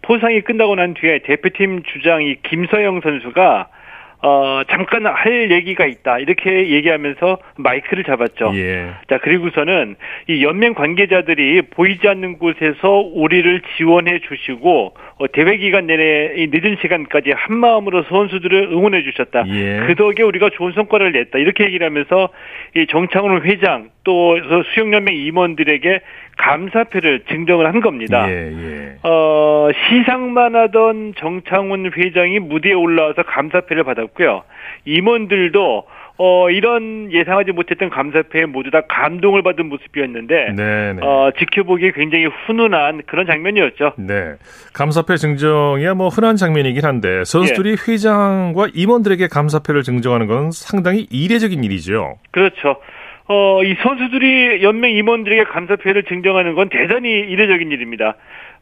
[0.04, 3.68] 포상이 끝나고 난 뒤에 대표팀 주장이 김서영 선수가
[4.26, 6.18] 어, 잠깐 할 얘기가 있다.
[6.20, 8.54] 이렇게 얘기하면서 마이크를 잡았죠.
[8.56, 8.90] 예.
[9.10, 9.98] 자, 그리고서는
[10.30, 16.78] 이 연맹 관계자들이 보이지 않는 곳에서 우리를 지원해 주시고 어, 대회 기간 내내 이 늦은
[16.82, 19.44] 시간까지 한 마음으로 선수들을 응원해 주셨다.
[19.50, 19.82] 예.
[19.88, 21.38] 그 덕에 우리가 좋은 성과를 냈다.
[21.40, 22.30] 이렇게 얘기를 하면서
[22.78, 24.38] 이 정창훈 회장 또
[24.74, 26.00] 수영연맹 임원들에게
[26.38, 28.30] 감사표를 증정을 한 겁니다.
[28.30, 28.96] 예, 예.
[29.04, 34.44] 어, 시상만 하던 정창훈 회장이 무대에 올라와서 감사패를 받았고요.
[34.86, 35.86] 임원들도
[36.18, 41.02] 어, 이런 예상하지 못했던 감사패에 모두 다 감동을 받은 모습이었는데 네, 네.
[41.02, 43.94] 어, 지켜보기에 굉장히 훈훈한 그런 장면이었죠.
[43.98, 44.34] 네.
[44.74, 47.76] 감사패 증정이야 뭐 흔한 장면이긴 한데 선수들이 예.
[47.92, 52.20] 회장과 임원들에게 감사패를 증정하는 건 상당히 이례적인 일이죠.
[52.30, 52.78] 그렇죠.
[53.28, 58.16] 어, 이 선수들이 연맹 임원들에게 감사패를 증정하는 건 대단히 이례적인 일입니다.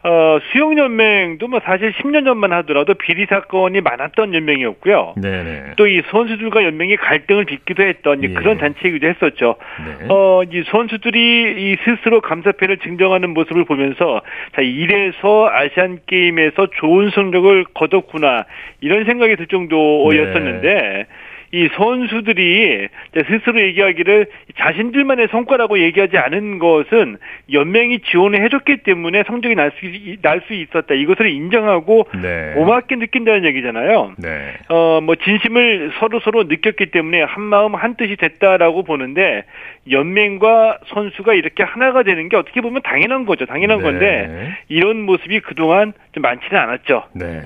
[0.04, 5.14] 어, 수영연맹도 뭐 사실 10년 전만 하더라도 비리 사건이 많았던 연맹이었고요.
[5.18, 5.64] 네, 네.
[5.78, 8.30] 또이 선수들과 연맹이 갈등을 빚기도 했던 예.
[8.30, 9.58] 그런 단체이기도 했었죠.
[9.86, 10.08] 네.
[10.10, 14.22] 어, 이 선수들이 이 스스로 감사패를 증정하는 모습을 보면서
[14.56, 18.46] 자, 이래서 아시안 게임에서 좋은 성적을 거뒀구나
[18.82, 21.06] 이런 생각이 들 정도였었는데
[21.54, 22.88] 이 선수들이
[23.28, 27.18] 스스로 얘기하기를 자신들만의 성과라고 얘기하지 않은 것은
[27.52, 29.86] 연맹이 지원을 해줬기 때문에 성적이 날 수
[30.22, 30.94] 날 수 있었다.
[30.96, 32.54] 이것을 인정하고 네.
[32.56, 34.14] 고맙게 느낀다는 얘기잖아요.
[34.18, 34.54] 네.
[34.70, 39.44] 어, 뭐, 진심을 서로 서로 느꼈기 때문에 한 마음 한 뜻이 됐다라고 보는데,
[39.90, 43.46] 연맹과 선수가 이렇게 하나가 되는 게 어떻게 보면 당연한 거죠.
[43.46, 43.84] 당연한 네.
[43.84, 47.04] 건데, 이런 모습이 그동안 좀 많지는 않았죠.
[47.14, 47.42] 네.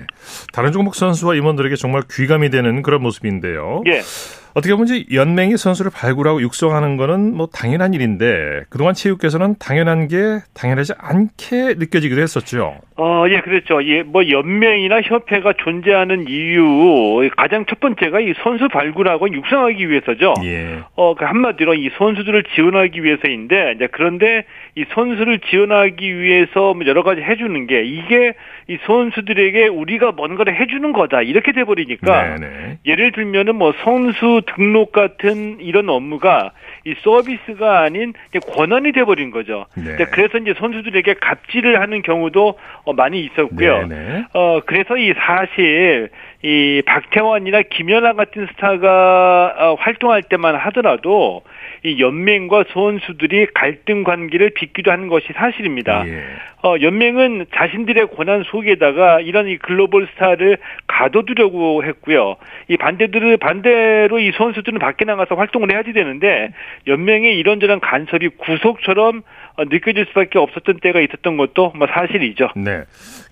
[0.54, 3.84] 다른 종목 선수와 임원들에게 정말 귀감이 되는 그런 모습인데요.
[3.88, 3.95] 예.
[3.96, 4.45] Yes.
[4.56, 10.94] 어떻게 보면 연맹이 선수를 발굴하고 육성하는 거는 뭐 당연한 일인데 그동안 체육계에서는 당연한 게 당연하지
[10.98, 12.80] 않게 느껴지기도 했었죠.
[12.98, 13.84] 어, 예, 그렇죠.
[13.86, 20.34] 예, 뭐, 연맹이나 협회가 존재하는 이유, 가장 첫 번째가 이 선수 발굴하고 육성하기 위해서죠.
[20.46, 20.80] 예.
[20.96, 27.04] 어, 그 한마디로 이 선수들을 지원하기 위해서인데, 이제 그런데 이 선수를 지원하기 위해서 뭐 여러
[27.04, 28.34] 가지 해주는 게, 이게
[28.70, 31.22] 이 선수들에게 우리가 뭔가를 해주는 거다.
[31.22, 32.78] 이렇게 돼버리니까, 네, 네.
[32.86, 36.52] 예를 들면은 뭐 선수 등록 같은 이런 업무가
[36.86, 38.14] 이 서비스가 아닌
[38.54, 39.66] 권한이 돼버린 거죠.
[39.76, 39.98] 네.
[40.12, 43.88] 그래서 이제 선수들에게 갑질을 하는 경우도 어, 많이 있었고요.
[43.88, 44.26] 네네.
[44.34, 46.10] 어 그래서 이 사실
[46.44, 51.42] 이 박태환이나 김연아 같은 스타가 어, 활동할 때만 하더라도
[51.86, 56.04] 이 연맹과 선수들이 갈등 관계를 빚기도 하는 것이 사실입니다.
[56.08, 56.24] 예.
[56.64, 62.38] 어, 연맹은 자신들의 권한 속에다가 이런 이 글로벌 스타를 가둬두려고 했고요.
[62.70, 66.50] 이 반대들은 반대로 이 선수들은 밖에 나가서 활동을 해야지 되는데
[66.88, 69.22] 연맹의 이런저런 간섭이 구속처럼
[69.58, 72.50] 어, 느껴질 수밖에 없었던 때가 있었던 것도 뭐 사실이죠.
[72.56, 72.82] 네.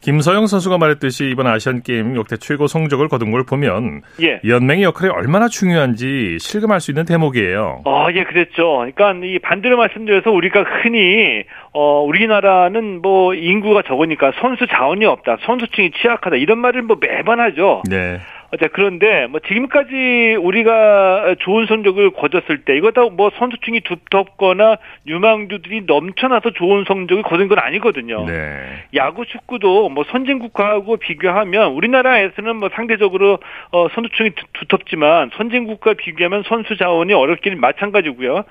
[0.02, 4.42] 김서영 선수가 말했듯이 이번 아시안 게임 역대 최고 성적을 거둔 걸 보면 예.
[4.48, 7.82] 연맹의 역할이 얼마나 중요한지 실감할 수 있는 대목이에요.
[7.86, 8.86] 어, 예, 그 랬죠.
[8.94, 15.92] 그러니까 이 반대로 말씀드려서 우리가 흔히 어 우리나라는 뭐 인구가 적으니까 선수 자원이 없다, 선수층이
[15.92, 17.84] 취약하다 이런 말을 뭐 매번 하죠.
[17.90, 18.20] 네.
[18.60, 26.52] 자, 그런데 뭐 지금까지 우리가 좋은 성적을 거뒀을 때 이거 뭐 선수층이 두텁거나 유망주들이 넘쳐나서
[26.52, 28.26] 좋은 성적을 거둔 건 아니거든요.
[28.26, 28.60] 네.
[28.96, 33.40] 야구 축구도 뭐 선진국가하고 비교하면 우리나라에서는 뭐 상대적으로
[33.72, 38.44] 어 선수층이 두- 두텁지만 선진국과 비교하면 선수 자원이 어렵기는 마찬가지고요.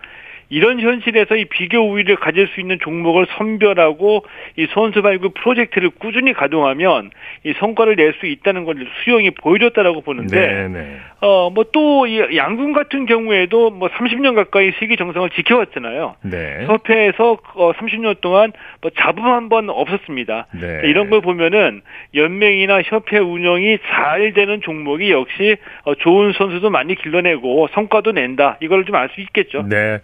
[0.48, 4.24] 이런 현실에서 이 비교 우위를 가질 수 있는 종목을 선별하고
[4.56, 7.10] 이 선수 발굴 프로젝트를 꾸준히 가동하면
[7.44, 10.96] 이 성과를 낼 수 있다는 걸 수용이 보여줬다라고 보는데 네, 네.
[11.20, 16.16] 어뭐 또 이 양궁 같은 경우에도 뭐 30년 가까이 세계 정상을 지켜왔잖아요.
[16.22, 16.64] 네.
[16.66, 20.46] 협회에서 어 30년 동안 뭐 잡음 한 번 없었습니다.
[20.60, 20.80] 네.
[20.84, 21.82] 이런 걸 보면은
[22.14, 28.58] 연맹이나 협회 운영이 잘 되는 종목이 역시 어 좋은 선수도 많이 길러내고 성과도 낸다.
[28.60, 29.62] 이걸 좀 알 수 있겠죠.
[29.68, 30.00] 네.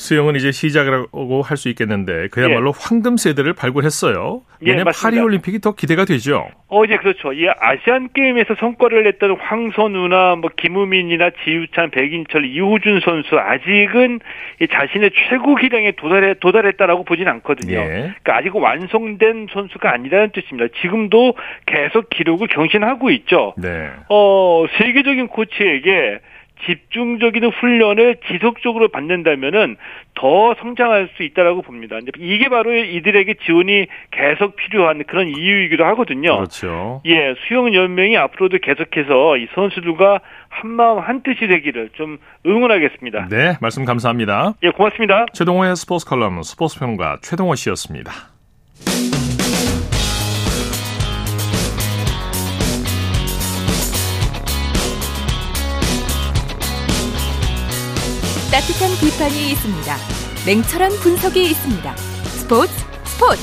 [0.00, 4.40] 수영은 이제 시작이라고 할 수 있겠는데 그야말로 황금 세대를 발굴했어요.
[4.62, 5.10] 예, 내년 맞습니다.
[5.10, 6.48] 파리 올림픽이 더 기대가 되죠.
[6.68, 7.34] 어, 이제 그렇죠.
[7.34, 14.20] 이 아시안 게임에서 성과를 냈던 황선우나 뭐 김우민이나 지우찬, 백인철, 이호준 선수 아직은
[14.62, 17.76] 이 자신의 최고 기량에 도달해 도달했다라고 보진 않거든요.
[17.76, 17.86] 예.
[18.22, 20.72] 그러니까 아직 완성된 선수가 아니라는 뜻입니다.
[20.80, 21.34] 지금도
[21.66, 23.52] 계속 기록을 경신하고 있죠.
[23.58, 23.90] 네.
[24.08, 26.20] 어, 세계적인 코치에게
[26.66, 29.76] 집중적인 훈련을 지속적으로 받는다면은
[30.14, 31.98] 더 성장할 수 있다라고 봅니다.
[32.18, 36.36] 이게 바로 이들에게 지원이 계속 필요한 그런 이유이기도 하거든요.
[36.36, 37.02] 그렇죠.
[37.06, 43.28] 예, 수영 연맹이 앞으로도 계속해서 이 선수들과 한 마음 한 뜻이 되기를 좀 응원하겠습니다.
[43.30, 44.54] 네, 말씀 감사합니다.
[44.62, 45.26] 예, 고맙습니다.
[45.32, 48.29] 최동호의 스포츠 컬럼 스포츠 평론가 최동호 씨였습니다.
[58.60, 59.96] 따뜻한 비판이 있습니다.
[60.46, 61.96] 냉철한 분석이 있습니다.
[61.96, 62.70] 스포츠
[63.04, 63.40] 스포츠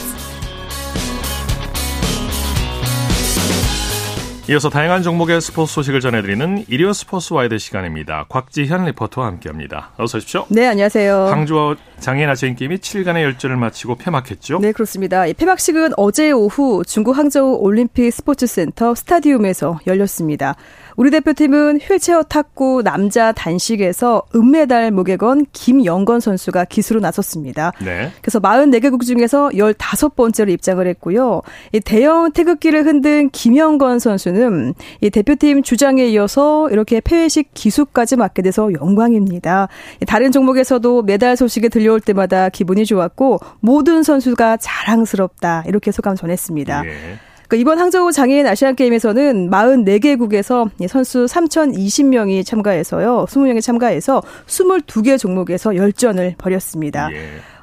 [4.50, 8.28] 이어서 다양한 종목의 스포츠 소식을 전해드리는 일요 스포츠 와이드 시간입니다.
[8.30, 9.92] 곽지현 리포터와 함께합니다.
[9.98, 10.46] 어서 오십시오.
[10.50, 11.26] 네, 안녕하세요.
[11.30, 14.60] 항저우 장애인 아시안 게임이 7일간의 열전을 마치고 폐막했죠.
[14.60, 15.26] 네, 그렇습니다.
[15.26, 20.56] 이 폐막식은 어제 오후 중국 항저우 올림픽 스포츠센터 스타디움에서 열렸습니다.
[20.98, 27.72] 우리 대표팀은 휠체어 탁구 남자 단식에서 은메달 목에 건 김영건 선수가 기수로 나섰습니다.
[27.86, 28.12] 네.
[28.20, 31.44] 그래서 44개국 중에서 15번째로 입장을 했고요.
[31.72, 38.74] 이 대형 태극기를 흔든 김영건 선수는 이 대표팀 주장에 이어서 이렇게 폐회식 기수까지 맡게 돼서
[38.74, 39.68] 영광입니다.
[40.08, 46.86] 다른 종목에서도 메달 소식이 들려올 때마다 기분이 좋았고 모든 선수가 자랑스럽다 이렇게 소감 전했습니다.
[46.86, 47.20] 예.
[47.48, 53.26] 그 이번 항저우 장애인 아시안 게임에서는 44개국에서 선수 3,020명이 참가해서요.
[53.30, 57.10] 20명이 참가해서 22개 종목에서 열전을 벌였습니다.
[57.14, 57.18] 예.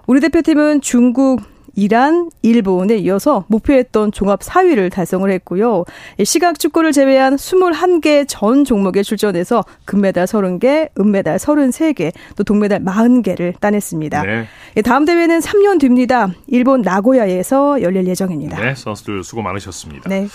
[0.06, 1.42] 우리 대표팀은 중국,
[1.76, 5.84] 이란, 일본에 이어서 목표했던 종합 4위를 달성을 했고요.
[6.24, 14.22] 시각 축구를 제외한 21개 전 종목에 출전해서 금메달 30개, 은메달 33개, 또 동메달 40개를 따냈습니다.
[14.22, 14.46] 네.
[14.76, 16.28] 예, 다음 대회는 3년 뒤입니다.
[16.46, 18.60] 일본 나고야에서 열릴 예정입니다.
[18.60, 20.08] 네, 선수들 수고 많으셨습니다.
[20.08, 20.28] 네.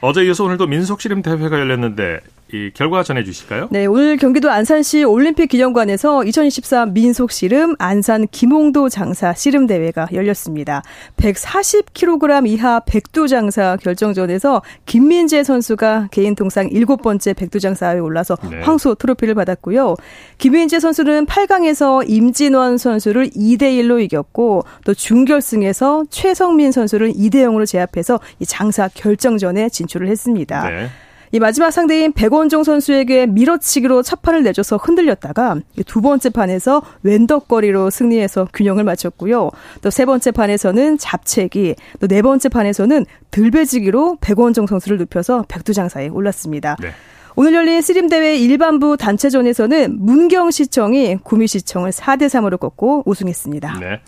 [0.00, 2.20] 어제 이어서 오늘도 민속씨름 대회가 열렸는데
[2.52, 3.68] 이 결과 전해 주실까요?
[3.72, 10.82] 네, 오늘 경기도 안산시 올림픽 기념관에서 2023 민속 씨름 안산 김홍도 장사 씨름 대회가 열렸습니다.
[11.16, 18.60] 140kg 이하 백두 장사 결정전에서 김민재 선수가 개인 통상 7번째 백두 장사에 올라서 네.
[18.60, 19.96] 황소 트로피를 받았고요.
[20.38, 28.20] 김민재 선수는 8강에서 임진원 선수를 2대 1로 이겼고 또 준결승에서 최성민 선수를 2대 0으로 제압해서
[28.38, 30.70] 이 장사 결정전에 진출을 했습니다.
[30.70, 30.88] 네.
[31.32, 35.56] 이 마지막 상대인 백원종 선수에게 밀어치기로 첫 판을 내줘서 흔들렸다가
[35.86, 39.50] 두 번째 판에서 왼덕거리로 승리해서 균형을 맞췄고요.
[39.82, 46.76] 또 세 번째 판에서는 잡채기, 또 네 번째 판에서는 들배지기로 백원종 선수를 눕혀서 백두장사에 올랐습니다.
[46.80, 46.90] 네.
[47.34, 53.78] 오늘 열린 씨름 대회 일반부 단체전에서는 문경시청이 구미시청을 4대 3으로 꺾고 우승했습니다.
[53.80, 54.00] 네.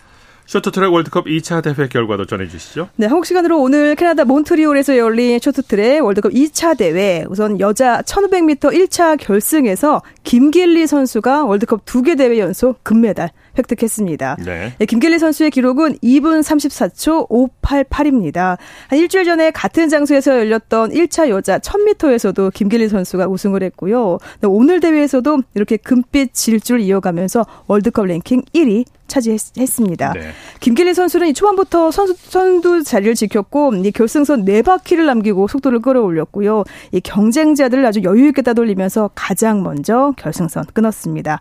[0.49, 2.89] 쇼트트랙 월드컵 2차 대회 결과도 전해주시죠.
[2.95, 9.19] 네, 한국 시간으로 오늘 캐나다 몬트리올에서 열린 쇼트트랙 월드컵 2차 대회 우선 여자 1500m 1차
[9.19, 13.29] 결승에서 김길리 선수가 월드컵 2개 대회 연속 금메달
[13.59, 14.37] 획득했습니다.
[14.45, 14.73] 네.
[14.77, 18.57] 네, 김길리 선수의 기록은 2분 34초 588입니다.
[18.87, 24.17] 한 일주일 전에 같은 장소에서 열렸던 1차 여자 1000m에서도 김길리 선수가 우승을 했고요.
[24.41, 30.13] 네, 오늘 대회에서도 이렇게 금빛 질주를 이어가면서 월드컵 랭킹 1위 차지했습니다.
[30.13, 30.21] 네.
[30.59, 36.63] 김길리 선수는 초반부터 선수, 선두 자리를 지켰고 이 결승선 네 바퀴를 남기고 속도를 끌어올렸고요.
[36.91, 41.39] 이 경쟁자들을 아주 여유 있게 따돌리면서 가장 먼저 결승선 끊었습니다.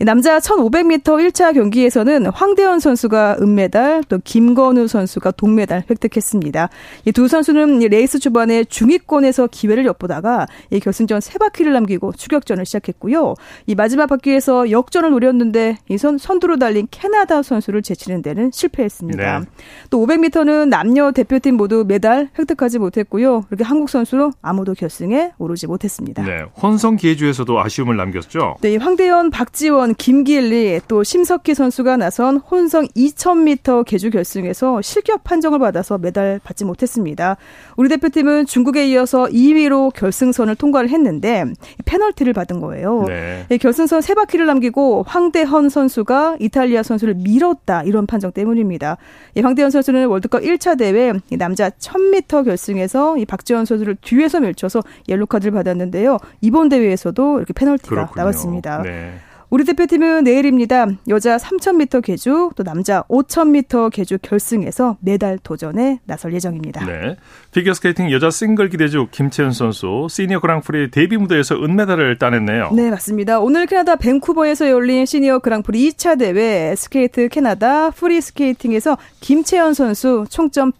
[0.00, 6.68] 남자 1500m 1차 경기에서는 황대현 선수가 은메달, 또 김건우 선수가 동메달 획득했습니다.
[7.06, 13.34] 이 두 선수는 레이스 초반에 중위권에서 기회를 엿보다가 이 결승전 세 바퀴를 남기고 추격전을 시작했고요.
[13.66, 19.38] 이 마지막 바퀴에서 역전을 노렸는데 이 선, 선두로 달린 캐나다 선수를 제치는 데는 실패했습니다.
[19.40, 19.46] 네.
[19.90, 23.44] 또 500m는 남녀 대표팀 모두 메달 획득하지 못했고요.
[23.50, 26.22] 이렇게 한국 선수로 아무도 결승에 오르지 못했습니다.
[26.22, 26.44] 네.
[26.60, 28.56] 혼성 기회주에서도 아쉬움을 남겼죠.
[28.62, 35.98] 네, 황대현, 박지원, 김길리 또 심석희 선수가 나선 혼성 2000m 계주 결승에서 실격 판정을 받아서
[35.98, 37.36] 메달 받지 못했습니다.
[37.76, 41.44] 우리 대표팀은 중국에 이어서 2위로 결승선을 통과를 했는데
[41.84, 43.04] 페널티를 받은 거예요.
[43.08, 43.44] 네.
[43.48, 48.96] 네, 결승선 세 바퀴를 남기고 황대헌 선수가 이탈리아 선수를 밀었다 이런 판정 때문입니다.
[49.34, 54.82] 이 황대헌 선수는 월드컵 1차 대회 이 남자 1000m 결승에서 이 박지원 선수를 뒤에서 밀쳐서
[55.08, 56.18] 옐로 카드를 받았는데요.
[56.40, 58.16] 이번 대회에서도 이렇게 페널티가 그렇군요.
[58.16, 58.82] 나왔습니다.
[58.82, 59.14] 네.
[59.52, 60.86] 우리 대표팀은 내일입니다.
[61.08, 66.86] 여자 3000m 계주 또 남자 5000m 계주 결승에서 메달 도전에 나설 예정입니다.
[66.86, 67.16] 네.
[67.50, 72.70] 피겨스케이팅 여자 싱글 기대주 김채연 선수 시니어 그랑프리 데뷔 무대에서 은메달을 따냈네요.
[72.72, 73.40] 네, 맞습니다.
[73.40, 80.72] 오늘 캐나다 밴쿠버에서 열린 시니어 그랑프리 2차 대회 스케이트 캐나다 프리 스케이팅에서 김채연 선수 총점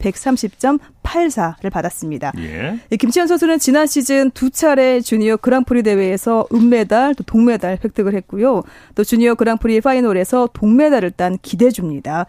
[1.02, 2.32] 130.84를 받았습니다.
[2.38, 2.78] 예.
[2.90, 8.62] 이 김채연 선수는 지난 시즌 두 차례 주니어 그랑프리 대회에서 은메달, 또 동메달 획득을 했고요.
[8.94, 12.26] 또 주니어 그랑프리 파이널에서 동메달을 딴 기대주입니다.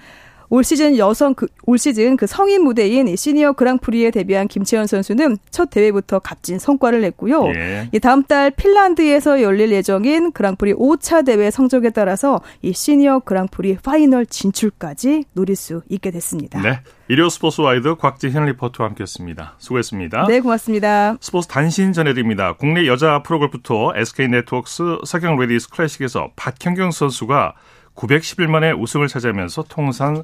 [0.54, 5.40] 올 시즌 여성 그, 올 시즌 그 성인 무대인 이 시니어 그랑프리에 데뷔한 김채연 선수는
[5.50, 7.48] 첫 대회부터 값진 성과를 냈고요.
[7.56, 7.90] 예.
[7.92, 14.28] 이 다음 달 핀란드에서 열릴 예정인 그랑프리 5차 대회 성적에 따라서 이 시니어 그랑프리 파이널
[14.28, 16.62] 진출까지 노릴 수 있게 됐습니다.
[16.62, 16.82] 네.
[17.08, 19.56] 일요 스포츠 와이드 곽지현 리포터와 함께했습니다.
[19.58, 20.28] 수고했습니다.
[20.28, 21.18] 네, 고맙습니다.
[21.20, 22.54] 스포츠 단신 전해드립니다.
[22.54, 27.56] 국내 여자 프로골프 투어 SK 네트워크스 서경 레이디스 클래식에서 박현경 선수가
[27.96, 30.24] 910일 만에 우승을 차지하면서 통산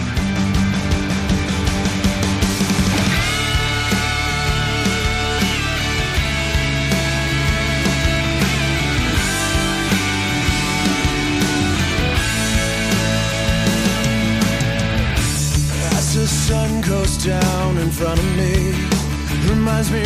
[17.25, 18.73] down in front of me,
[19.47, 20.01] reminds me